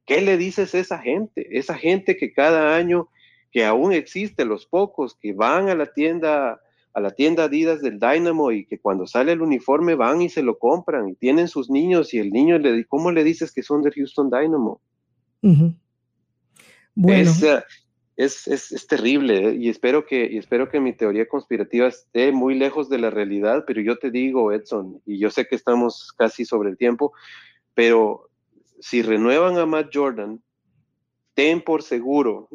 ¿Qué 0.06 0.20
le 0.20 0.36
dices 0.36 0.76
a 0.76 0.80
esa 0.80 1.00
gente? 1.00 1.48
Esa 1.58 1.76
gente 1.76 2.18
que 2.18 2.34
cada 2.34 2.76
año 2.76 3.08
que 3.54 3.64
aún 3.64 3.94
existe, 3.94 4.44
los 4.44 4.66
pocos 4.66 5.16
que 5.16 5.32
van 5.32 5.70
a 5.70 5.76
la 5.76 5.94
tienda, 5.94 6.60
a 6.94 7.00
la 7.00 7.12
tienda 7.12 7.46
Adidas 7.46 7.82
del 7.82 8.02
Dynamo 8.02 8.52
y 8.52 8.66
que 8.66 8.80
cuando 8.80 9.08
sale 9.08 9.32
el 9.32 9.42
uniforme 9.42 9.96
van 9.96 10.22
y 10.22 10.28
se 10.28 10.44
lo 10.44 10.60
compran 10.60 11.08
y 11.08 11.16
tienen 11.16 11.48
sus 11.48 11.70
niños 11.70 12.14
y 12.14 12.20
el 12.20 12.32
niño 12.32 12.60
le 12.60 12.84
¿cómo 12.84 13.14
le 13.14 13.24
dices 13.24 13.54
que 13.54 13.64
son 13.64 13.82
de 13.82 13.92
Houston 13.92 14.30
Dynamo? 14.30 14.82
Bueno. 16.96 17.32
Eh, 17.44 17.64
es, 18.18 18.48
es, 18.48 18.88
terrible 18.88 19.50
¿eh? 19.50 19.56
y 19.60 19.70
espero, 19.70 20.06
que, 20.06 20.30
y 20.32 20.38
espero 20.38 20.70
que 20.70 20.80
mi 20.80 20.94
teoría 20.94 21.28
conspirativa 21.28 21.88
esté 21.88 22.32
muy 22.32 22.56
lejos 22.56 22.90
de 22.90 22.98
la 22.98 23.10
realidad, 23.10 23.66
pero 23.68 23.82
yo 23.82 23.98
te 23.98 24.10
digo, 24.10 24.54
Edson, 24.54 25.02
y 25.06 25.20
yo 25.20 25.30
sé 25.30 25.48
que 25.48 25.56
estamos 25.56 26.14
casi 26.18 26.46
sobre 26.46 26.70
el 26.70 26.78
tiempo, 26.78 27.12
pero 27.74 28.30
si 28.80 29.02
renuevan 29.02 29.58
a 29.58 29.66
Matt 29.66 29.90
Jordan, 29.94 30.42
ten 31.34 31.62
por 31.62 31.84
seguro 31.84 32.48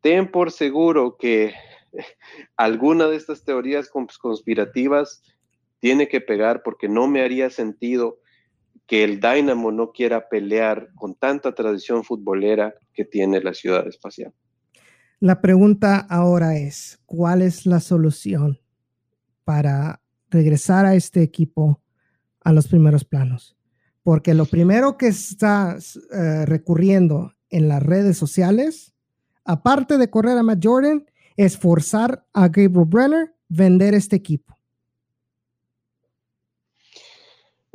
ten 0.00 0.30
por 0.30 0.50
seguro 0.50 1.16
que 1.18 1.54
alguna 2.56 3.08
de 3.08 3.16
estas 3.16 3.44
teorías 3.44 3.88
conspirativas 3.88 5.22
tiene 5.80 6.08
que 6.08 6.20
pegar 6.20 6.62
porque 6.62 6.88
no 6.88 7.06
me 7.06 7.22
haría 7.22 7.50
sentido 7.50 8.18
que 8.88 9.04
el 9.04 9.20
Dynamo 9.20 9.70
no 9.70 9.92
quiera 9.92 10.28
pelear 10.28 10.88
con 10.96 11.14
tanta 11.14 11.54
tradición 11.54 12.02
futbolera 12.02 12.74
que 12.92 13.04
tiene 13.04 13.40
la 13.40 13.54
ciudad 13.54 13.86
espacial. 13.86 14.32
La 15.20 15.40
pregunta 15.40 15.98
ahora 16.10 16.56
es, 16.56 16.98
¿cuál 17.06 17.42
es 17.42 17.66
la 17.66 17.78
solución 17.78 18.58
para 19.44 20.00
regresar 20.30 20.86
a 20.86 20.96
este 20.96 21.22
equipo 21.22 21.80
a 22.40 22.52
los 22.52 22.66
primeros 22.66 23.04
planos? 23.04 23.56
Porque 24.02 24.34
lo 24.34 24.46
primero 24.46 24.96
que 24.96 25.06
está 25.06 25.76
eh, 26.12 26.46
recurriendo 26.46 27.34
en 27.50 27.68
las 27.68 27.82
redes 27.82 28.16
sociales 28.16 28.94
aparte 29.48 29.96
de 29.96 30.10
correr 30.10 30.36
a 30.36 30.42
Matt 30.42 30.60
Jordan, 30.62 31.06
es 31.36 31.56
forzar 31.56 32.26
a 32.34 32.48
Gabriel 32.48 32.84
Brenner 32.86 33.34
vender 33.48 33.94
este 33.94 34.14
equipo. 34.14 34.57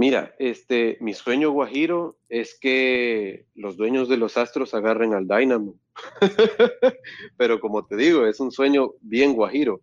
Mira, 0.03 0.35
este, 0.37 0.97
mi 0.99 1.13
sueño 1.13 1.51
guajiro 1.51 2.17
es 2.27 2.59
que 2.59 3.45
los 3.55 3.77
dueños 3.77 4.09
de 4.09 4.17
los 4.17 4.35
Astros 4.35 4.73
agarren 4.73 5.13
al 5.13 5.29
Dynamo. 5.29 5.79
Pero 7.37 7.61
como 7.61 7.85
te 7.85 7.95
digo, 7.95 8.25
es 8.25 8.41
un 8.41 8.51
sueño 8.51 8.95
bien 8.99 9.31
guajiro 9.31 9.79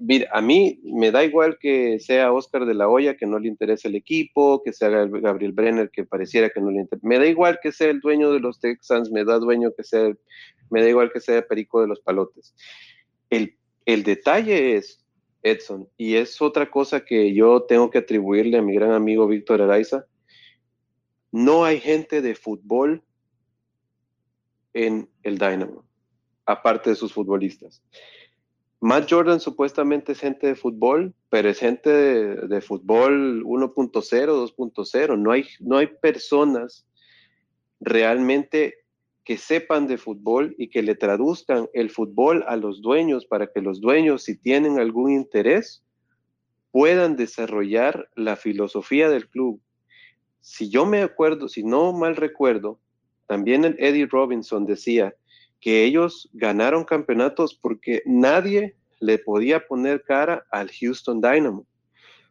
mira, 0.00 0.28
a 0.32 0.40
mí 0.40 0.80
me 0.84 1.10
da 1.10 1.24
igual 1.24 1.58
que 1.58 1.98
sea 2.00 2.32
Oscar 2.32 2.66
de 2.66 2.74
la 2.74 2.88
Hoya, 2.88 3.16
que 3.16 3.26
no 3.26 3.38
le 3.38 3.48
interese 3.48 3.88
el 3.88 3.94
equipo, 3.94 4.62
que 4.62 4.72
sea 4.72 4.88
Gabriel 4.88 5.52
Brenner, 5.52 5.90
que 5.90 6.04
pareciera 6.04 6.50
que 6.50 6.60
no 6.60 6.70
le 6.70 6.80
interesa. 6.80 7.06
Me 7.06 7.18
da 7.18 7.26
igual 7.26 7.58
que 7.62 7.72
sea 7.72 7.90
el 7.90 8.00
dueño 8.00 8.32
de 8.32 8.40
los 8.40 8.60
Texans, 8.60 9.10
me 9.10 9.24
da 9.24 9.38
dueño 9.38 9.72
que 9.76 9.84
sea, 9.84 10.12
me 10.70 10.82
da 10.82 10.88
igual 10.88 11.12
que 11.12 11.20
sea 11.20 11.46
Perico 11.46 11.80
de 11.80 11.88
los 11.88 12.00
Palotes. 12.00 12.54
El, 13.30 13.56
el 13.86 14.02
detalle 14.02 14.76
es, 14.76 15.03
Edson, 15.44 15.88
y 15.96 16.16
es 16.16 16.42
otra 16.42 16.70
cosa 16.70 17.04
que 17.04 17.32
yo 17.34 17.62
tengo 17.62 17.90
que 17.90 17.98
atribuirle 17.98 18.58
a 18.58 18.62
mi 18.62 18.74
gran 18.74 18.92
amigo 18.92 19.28
Víctor 19.28 19.62
Araiza, 19.62 20.06
no 21.30 21.64
hay 21.64 21.80
gente 21.80 22.22
de 22.22 22.34
fútbol 22.34 23.04
en 24.72 25.08
el 25.22 25.38
Dynamo, 25.38 25.84
aparte 26.46 26.90
de 26.90 26.96
sus 26.96 27.12
futbolistas. 27.12 27.82
Matt 28.80 29.10
Jordan 29.10 29.40
supuestamente 29.40 30.12
es 30.12 30.20
gente 30.20 30.46
de 30.46 30.56
fútbol, 30.56 31.14
pero 31.30 31.48
es 31.48 31.58
gente 31.58 31.90
de, 31.90 32.60
fútbol 32.60 33.42
1.0, 33.44 33.92
2.0. 33.92 35.18
No 35.18 35.30
hay, 35.30 35.46
no 35.60 35.78
hay 35.78 35.86
personas 35.86 36.86
realmente 37.80 38.83
que 39.24 39.38
sepan 39.38 39.86
de 39.86 39.96
fútbol 39.96 40.54
y 40.58 40.68
que 40.68 40.82
le 40.82 40.94
traduzcan 40.94 41.68
el 41.72 41.90
fútbol 41.90 42.44
a 42.46 42.56
los 42.56 42.82
dueños 42.82 43.24
para 43.24 43.46
que 43.46 43.62
los 43.62 43.80
dueños, 43.80 44.22
si 44.22 44.36
tienen 44.36 44.78
algún 44.78 45.10
interés, 45.10 45.82
puedan 46.70 47.16
desarrollar 47.16 48.10
la 48.16 48.36
filosofía 48.36 49.08
del 49.08 49.28
club. 49.28 49.60
Si 50.40 50.68
yo 50.68 50.84
me 50.84 51.02
acuerdo, 51.02 51.48
si 51.48 51.64
no 51.64 51.92
mal 51.92 52.16
recuerdo, 52.16 52.80
también 53.26 53.64
el 53.64 53.76
Eddie 53.78 54.06
Robinson 54.06 54.66
decía 54.66 55.14
que 55.60 55.84
ellos 55.84 56.28
ganaron 56.34 56.84
campeonatos 56.84 57.54
porque 57.54 58.02
nadie 58.04 58.76
le 59.00 59.18
podía 59.18 59.66
poner 59.66 60.02
cara 60.02 60.44
al 60.50 60.70
Houston 60.70 61.22
Dynamo, 61.22 61.66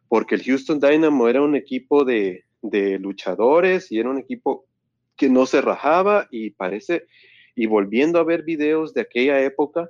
porque 0.08 0.36
el 0.36 0.44
Houston 0.44 0.78
Dynamo 0.78 1.26
era 1.28 1.42
un 1.42 1.56
equipo 1.56 2.04
de, 2.04 2.44
de 2.62 3.00
luchadores 3.00 3.90
y 3.90 3.98
era 3.98 4.10
un 4.10 4.18
equipo 4.18 4.66
que 5.16 5.28
no 5.28 5.46
se 5.46 5.60
rajaba 5.60 6.28
y 6.30 6.50
parece, 6.50 7.06
y 7.54 7.66
volviendo 7.66 8.18
a 8.18 8.24
ver 8.24 8.42
videos 8.42 8.94
de 8.94 9.02
aquella 9.02 9.40
época, 9.42 9.88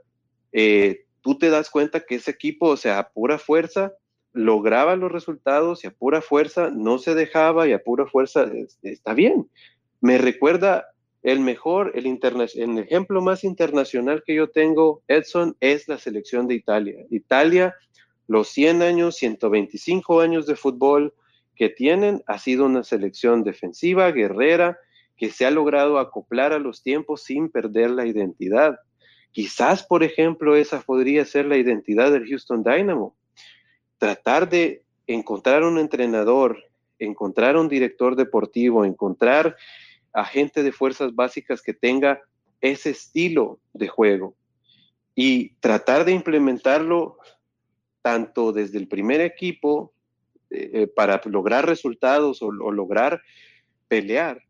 eh, 0.53 1.05
tú 1.23 1.39
te 1.39 1.51
das 1.51 1.71
cuenta 1.71 2.01
que 2.01 2.17
ese 2.17 2.31
equipo, 2.31 2.69
o 2.69 2.77
sea, 2.77 2.99
a 2.99 3.09
pura 3.09 3.39
fuerza, 3.39 3.93
lograba 4.33 4.97
los 4.97 5.11
resultados 5.11 5.85
y 5.85 5.87
a 5.87 5.93
pura 5.93 6.21
fuerza 6.21 6.71
no 6.71 6.99
se 6.99 7.15
dejaba 7.15 7.67
y 7.69 7.73
a 7.73 7.83
pura 7.83 8.07
fuerza 8.07 8.51
está 8.83 9.15
bien. 9.15 9.49
Me 10.01 10.19
recuerda 10.19 10.87
el 11.23 11.41
mejor, 11.41 11.93
el, 11.95 12.07
el 12.07 12.79
ejemplo 12.79 13.23
más 13.23 13.45
internacional 13.45 14.23
que 14.27 14.35
yo 14.35 14.51
tengo, 14.51 15.03
Edson, 15.09 15.57
es 15.61 15.89
la 15.89 15.99
selección 15.99 16.47
de 16.47 16.57
Italia. 16.57 17.07
Italia, 17.11 17.75
los 18.27 18.49
100 18.49 18.83
años, 18.83 19.17
125 19.17 20.21
años 20.21 20.47
de 20.47 20.57
fútbol 20.57 21.15
que 21.57 21.71
tienen, 21.71 22.23
ha 22.27 22.39
sido 22.39 22.67
una 22.67 22.85
selección 22.85 23.45
defensiva, 23.45 24.11
guerrera, 24.11 24.79
que 25.17 25.31
se 25.31 25.47
ha 25.47 25.51
logrado 25.51 25.99
acoplar 25.99 26.53
a 26.53 26.59
los 26.59 26.83
tiempos 26.83 27.23
sin 27.23 27.49
perder 27.49 27.91
la 27.91 28.07
identidad. 28.07 28.79
Quizás, 29.33 29.85
por 29.85 30.03
ejemplo, 30.03 30.57
esa 30.57 30.81
podría 30.81 31.25
ser 31.25 31.47
la 31.47 31.57
identidad 31.57 32.13
del 32.13 32.27
Houston 32.29 32.63
Dynamo. 32.63 33.17
Tratar 33.99 34.49
de 34.49 34.83
encontrar 35.07 35.65
un 35.65 35.79
entrenador, 35.79 36.59
encontrar 36.99 37.57
un 37.57 37.69
director 37.69 38.17
deportivo, 38.17 38.85
encontrar 38.85 39.57
a 40.13 40.25
gente 40.25 40.63
de 40.63 40.73
fuerzas 40.73 41.15
básicas 41.15 41.63
que 41.63 41.75
tenga 41.75 42.23
ese 42.61 42.91
estilo 42.91 43.59
de 43.73 43.89
juego 43.89 44.35
y 45.15 45.51
tratar 45.57 46.05
de 46.05 46.13
implementarlo 46.13 47.19
tanto 48.03 48.53
desde 48.53 48.79
el 48.79 48.89
primer 48.89 49.21
equipo 49.21 49.93
eh, 50.51 50.71
eh, 50.73 50.87
para 50.87 51.21
lograr 51.27 51.67
resultados 51.67 52.43
o 52.43 52.51
lograr 52.51 53.23
pelear, 53.89 54.43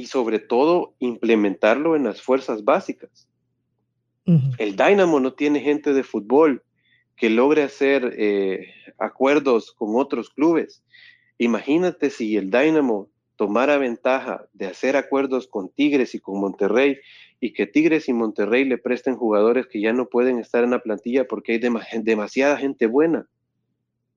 y 0.00 0.06
sobre 0.06 0.38
todo 0.38 0.94
implementarlo 0.98 1.94
en 1.94 2.04
las 2.04 2.22
fuerzas 2.22 2.64
básicas. 2.64 3.28
El 4.58 4.76
Dynamo 4.76 5.20
no 5.20 5.34
tiene 5.34 5.60
gente 5.60 5.92
de 5.92 6.04
fútbol 6.04 6.62
que 7.16 7.28
logre 7.28 7.64
hacer 7.64 8.14
eh, 8.16 8.72
acuerdos 8.96 9.72
con 9.72 9.96
otros 9.96 10.30
clubes. 10.30 10.82
Imagínate 11.36 12.08
si 12.08 12.36
el 12.36 12.50
Dynamo 12.50 13.10
tomara 13.36 13.76
ventaja 13.76 14.46
de 14.54 14.68
hacer 14.68 14.96
acuerdos 14.96 15.48
con 15.48 15.68
Tigres 15.68 16.14
y 16.14 16.20
con 16.20 16.40
Monterrey 16.40 16.96
y 17.40 17.52
que 17.52 17.66
Tigres 17.66 18.08
y 18.08 18.14
Monterrey 18.14 18.64
le 18.64 18.78
presten 18.78 19.16
jugadores 19.16 19.66
que 19.66 19.82
ya 19.82 19.92
no 19.92 20.08
pueden 20.08 20.38
estar 20.38 20.64
en 20.64 20.70
la 20.70 20.82
plantilla 20.82 21.26
porque 21.26 21.52
hay 21.52 21.58
demasiada 22.02 22.56
gente 22.56 22.86
buena 22.86 23.28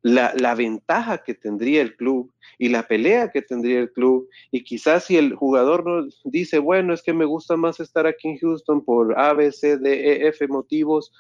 la, 0.04 0.54
ventaja 0.54 1.20
que 1.20 1.34
tendría 1.34 1.82
el 1.82 1.96
club 1.96 2.32
y 2.60 2.70
la 2.70 2.88
pelea 2.88 3.32
que 3.32 3.42
tendría 3.42 3.80
el 3.80 3.92
club. 3.92 4.30
Y 4.52 4.64
quizás 4.64 5.06
si 5.06 5.18
el 5.18 5.34
jugador 5.34 5.86
no 5.86 6.08
dice, 6.26 6.60
bueno, 6.60 6.94
es 6.94 7.02
que 7.02 7.14
me 7.14 7.26
gusta 7.26 7.56
más 7.58 7.80
estar 7.80 8.06
aquí 8.06 8.30
en 8.30 8.38
Houston 8.38 8.84
por 8.84 9.18
A, 9.18 9.34
B, 9.34 9.52
C, 9.52 9.78
D, 9.78 10.26
E, 10.26 10.28
F 10.28 10.48
motivos 10.48 11.12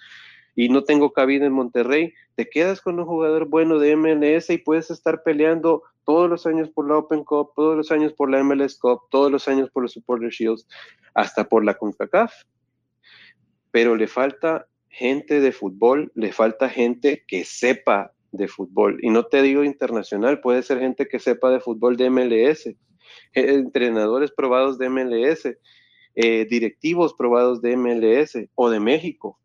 y 0.56 0.70
no 0.70 0.84
tengo 0.84 1.14
cabida 1.14 1.46
en 1.48 1.54
Monterrey, 1.54 2.14
te 2.36 2.48
quedas 2.48 2.80
con 2.82 3.00
un 3.00 3.06
jugador 3.06 3.48
bueno 3.48 3.80
de 3.80 3.96
MLS 3.96 4.52
y 4.52 4.60
puedes 4.60 4.92
estar 4.92 5.24
peleando 5.24 5.82
todos 6.04 6.30
los 6.30 6.46
años 6.46 6.70
por 6.70 6.88
la 6.88 6.98
Open 6.98 7.24
Cup, 7.24 7.54
todos 7.56 7.76
los 7.76 7.92
años 7.92 8.14
por 8.14 8.30
la 8.30 8.44
MLS 8.44 8.78
Cup, 8.78 9.02
todos 9.10 9.32
los 9.32 9.48
años 9.48 9.72
por 9.72 9.82
los 9.82 9.94
Supporter 9.94 10.30
Shields, 10.30 10.68
hasta 11.16 11.48
por 11.48 11.66
la 11.66 11.74
CONCACAF. 11.74 12.34
Pero 13.72 13.96
le 13.96 14.08
falta 14.08 14.68
gente 14.90 15.40
de 15.40 15.52
fútbol, 15.52 16.12
le 16.14 16.32
falta 16.32 16.70
gente 16.70 17.24
que 17.26 17.46
sepa 17.46 18.12
de 18.34 18.48
fútbol. 18.48 19.00
Y 19.02 19.10
no 19.10 19.26
te 19.26 19.42
digo 19.42 19.64
internacional, 19.64 20.42
puede 20.42 20.64
ser 20.64 20.80
gente 20.80 21.08
que 21.08 21.20
sepa 21.20 21.52
de 21.52 21.62
fútbol 21.62 21.96
de 21.96 22.10
MLS, 22.10 22.66
eh, 22.68 22.76
entrenadores 23.34 24.32
probados 24.32 24.78
de 24.78 24.90
MLS, 24.90 25.58
eh, 26.16 26.46
directivos 26.50 27.14
probados 27.14 27.62
de 27.62 27.78
MLS 27.78 28.50
o 28.56 28.70
de 28.70 28.80
México, 28.80 29.40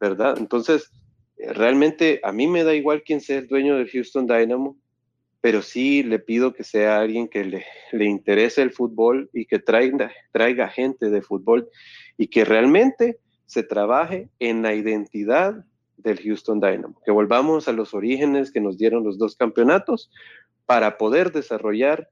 ¿verdad? 0.00 0.36
Entonces, 0.38 0.90
realmente 1.38 2.20
a 2.22 2.32
mí 2.32 2.46
me 2.46 2.64
da 2.64 2.74
igual 2.74 3.02
quién 3.04 3.20
sea 3.20 3.38
el 3.38 3.48
dueño 3.48 3.76
del 3.76 3.90
Houston 3.90 4.26
Dynamo, 4.26 4.76
pero 5.40 5.62
sí 5.62 6.02
le 6.02 6.18
pido 6.18 6.52
que 6.52 6.64
sea 6.64 6.98
alguien 6.98 7.28
que 7.28 7.44
le, 7.44 7.64
le 7.92 8.04
interese 8.04 8.62
el 8.62 8.72
fútbol 8.72 9.30
y 9.32 9.46
que 9.46 9.60
traiga, 9.60 10.10
traiga 10.32 10.68
gente 10.68 11.08
de 11.08 11.22
fútbol 11.22 11.68
y 12.18 12.26
que 12.26 12.44
realmente 12.44 13.20
se 13.44 13.62
trabaje 13.62 14.28
en 14.40 14.62
la 14.62 14.74
identidad 14.74 15.64
del 15.96 16.18
Houston 16.20 16.60
Dynamo, 16.60 17.00
que 17.04 17.10
volvamos 17.10 17.68
a 17.68 17.72
los 17.72 17.94
orígenes 17.94 18.50
que 18.52 18.60
nos 18.60 18.78
dieron 18.78 19.04
los 19.04 19.18
dos 19.18 19.36
campeonatos 19.36 20.10
para 20.66 20.98
poder 20.98 21.32
desarrollar 21.32 22.10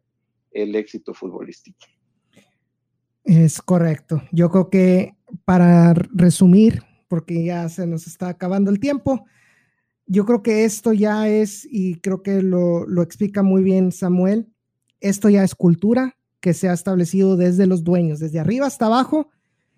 el 0.53 0.75
éxito 0.75 1.15
futbolístico. 1.15 1.79
Es 3.25 3.61
correcto. 3.63 4.23
Yo 4.33 4.51
creo 4.51 4.71
que 4.71 5.17
para 5.45 5.95
resumir, 5.95 6.83
porque 7.09 7.45
ya 7.45 7.69
se 7.69 7.87
nos 7.87 8.07
está 8.07 8.29
acabando 8.29 8.71
el 8.71 8.81
tiempo, 8.81 9.25
yo 10.07 10.27
creo 10.27 10.43
que 10.43 10.65
esto 10.65 10.93
ya 10.93 11.29
es, 11.29 11.67
y 11.71 12.01
creo 12.01 12.23
que 12.23 12.43
lo, 12.43 12.87
lo 12.87 13.03
explica 13.03 13.43
muy 13.43 13.63
bien 13.63 13.93
Samuel, 13.93 14.49
esto 15.01 15.31
ya 15.31 15.43
es 15.43 15.55
cultura 15.55 16.17
que 16.41 16.53
se 16.53 16.69
ha 16.69 16.75
establecido 16.75 17.37
desde 17.37 17.67
los 17.67 17.85
dueños, 17.85 18.21
desde 18.21 18.39
arriba 18.39 18.67
hasta 18.67 18.87
abajo, 18.87 19.31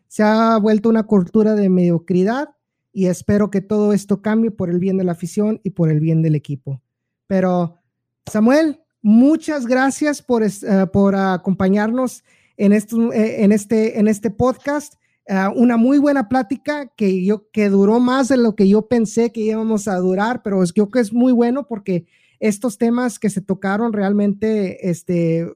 se 0.08 0.24
ha 0.24 0.58
vuelto 0.58 0.88
una 0.88 1.04
cultura 1.04 1.54
de 1.54 1.68
mediocridad 1.68 2.55
y 2.96 3.08
espero 3.08 3.50
que 3.50 3.60
todo 3.60 3.92
esto 3.92 4.22
cambie 4.22 4.50
por 4.50 4.70
el 4.70 4.78
bien 4.78 4.96
de 4.96 5.04
la 5.04 5.12
afición 5.12 5.60
y 5.62 5.68
por 5.68 5.90
el 5.90 6.00
bien 6.00 6.22
del 6.22 6.34
equipo. 6.34 6.80
Pero, 7.26 7.76
Samuel, 8.24 8.80
muchas 9.02 9.66
gracias 9.66 10.22
por, 10.22 10.42
eh, 10.42 10.50
por 10.90 11.14
acompañarnos 11.14 12.24
en, 12.56 12.72
esto, 12.72 13.12
eh, 13.12 13.44
en, 13.44 13.52
este, 13.52 13.98
en 13.98 14.08
este 14.08 14.30
podcast. 14.30 14.94
Uh, 15.28 15.52
una 15.60 15.76
muy 15.76 15.98
buena 15.98 16.26
plática 16.30 16.86
que 16.96 17.22
yo 17.22 17.50
que 17.50 17.68
duró 17.68 18.00
más 18.00 18.28
de 18.28 18.38
lo 18.38 18.56
que 18.56 18.66
yo 18.66 18.88
pensé 18.88 19.30
que 19.30 19.40
íbamos 19.42 19.88
a 19.88 19.96
durar, 19.96 20.42
pero 20.42 20.62
es, 20.62 20.72
creo 20.72 20.88
que 20.88 21.00
es 21.00 21.12
muy 21.12 21.32
bueno 21.32 21.66
porque 21.68 22.06
estos 22.40 22.78
temas 22.78 23.18
que 23.18 23.28
se 23.28 23.42
tocaron 23.42 23.92
realmente 23.92 24.88
este, 24.88 25.52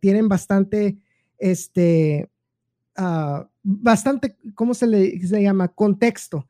tienen 0.00 0.28
bastante, 0.30 0.96
este, 1.36 2.30
uh, 2.96 3.44
bastante, 3.62 4.38
¿cómo 4.54 4.72
se 4.72 4.86
le, 4.86 5.18
llama? 5.18 5.68
Contexto. 5.68 6.48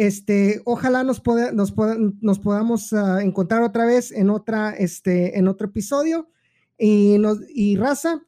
Este, 0.00 0.62
ojalá 0.64 1.04
nos, 1.04 1.22
nos, 1.52 1.74
nos 2.22 2.38
podamos 2.38 2.90
uh, 2.90 3.18
encontrar 3.18 3.60
otra 3.60 3.84
vez 3.84 4.10
en, 4.12 4.30
otra, 4.30 4.70
este, 4.70 5.38
en 5.38 5.46
otro 5.46 5.66
episodio. 5.66 6.30
Y, 6.78 7.76
raza, 7.76 8.22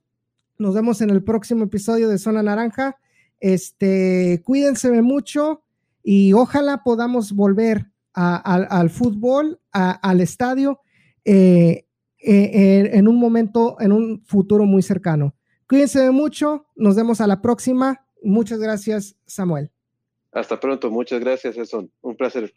nos 0.58 0.74
vemos 0.74 1.00
en 1.00 1.08
el 1.08 1.24
próximo 1.24 1.64
episodio 1.64 2.10
de 2.10 2.18
Zona 2.18 2.42
Naranja. 2.42 2.98
Este, 3.40 4.42
cuídense 4.44 5.00
mucho 5.00 5.62
y 6.02 6.34
ojalá 6.34 6.82
podamos 6.84 7.32
volver 7.32 7.90
al 8.12 8.90
fútbol, 8.90 9.58
al 9.72 10.20
estadio, 10.20 10.80
eh, 11.24 11.86
eh, 12.18 12.90
en 12.92 13.08
un 13.08 13.18
momento, 13.18 13.80
en 13.80 13.92
un 13.92 14.22
futuro 14.26 14.66
muy 14.66 14.82
cercano. 14.82 15.34
Cuídense 15.66 16.10
mucho, 16.10 16.66
nos 16.76 16.96
vemos 16.96 17.22
a 17.22 17.26
la 17.26 17.40
próxima. 17.40 18.04
Muchas 18.22 18.58
gracias, 18.58 19.16
Samuel. 19.24 19.72
Hasta 20.32 20.58
pronto, 20.58 20.90
muchas 20.90 21.20
gracias, 21.20 21.56
Edson. 21.56 21.90
Un 22.00 22.16
placer. 22.16 22.52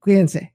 Cuídense. 0.00 0.50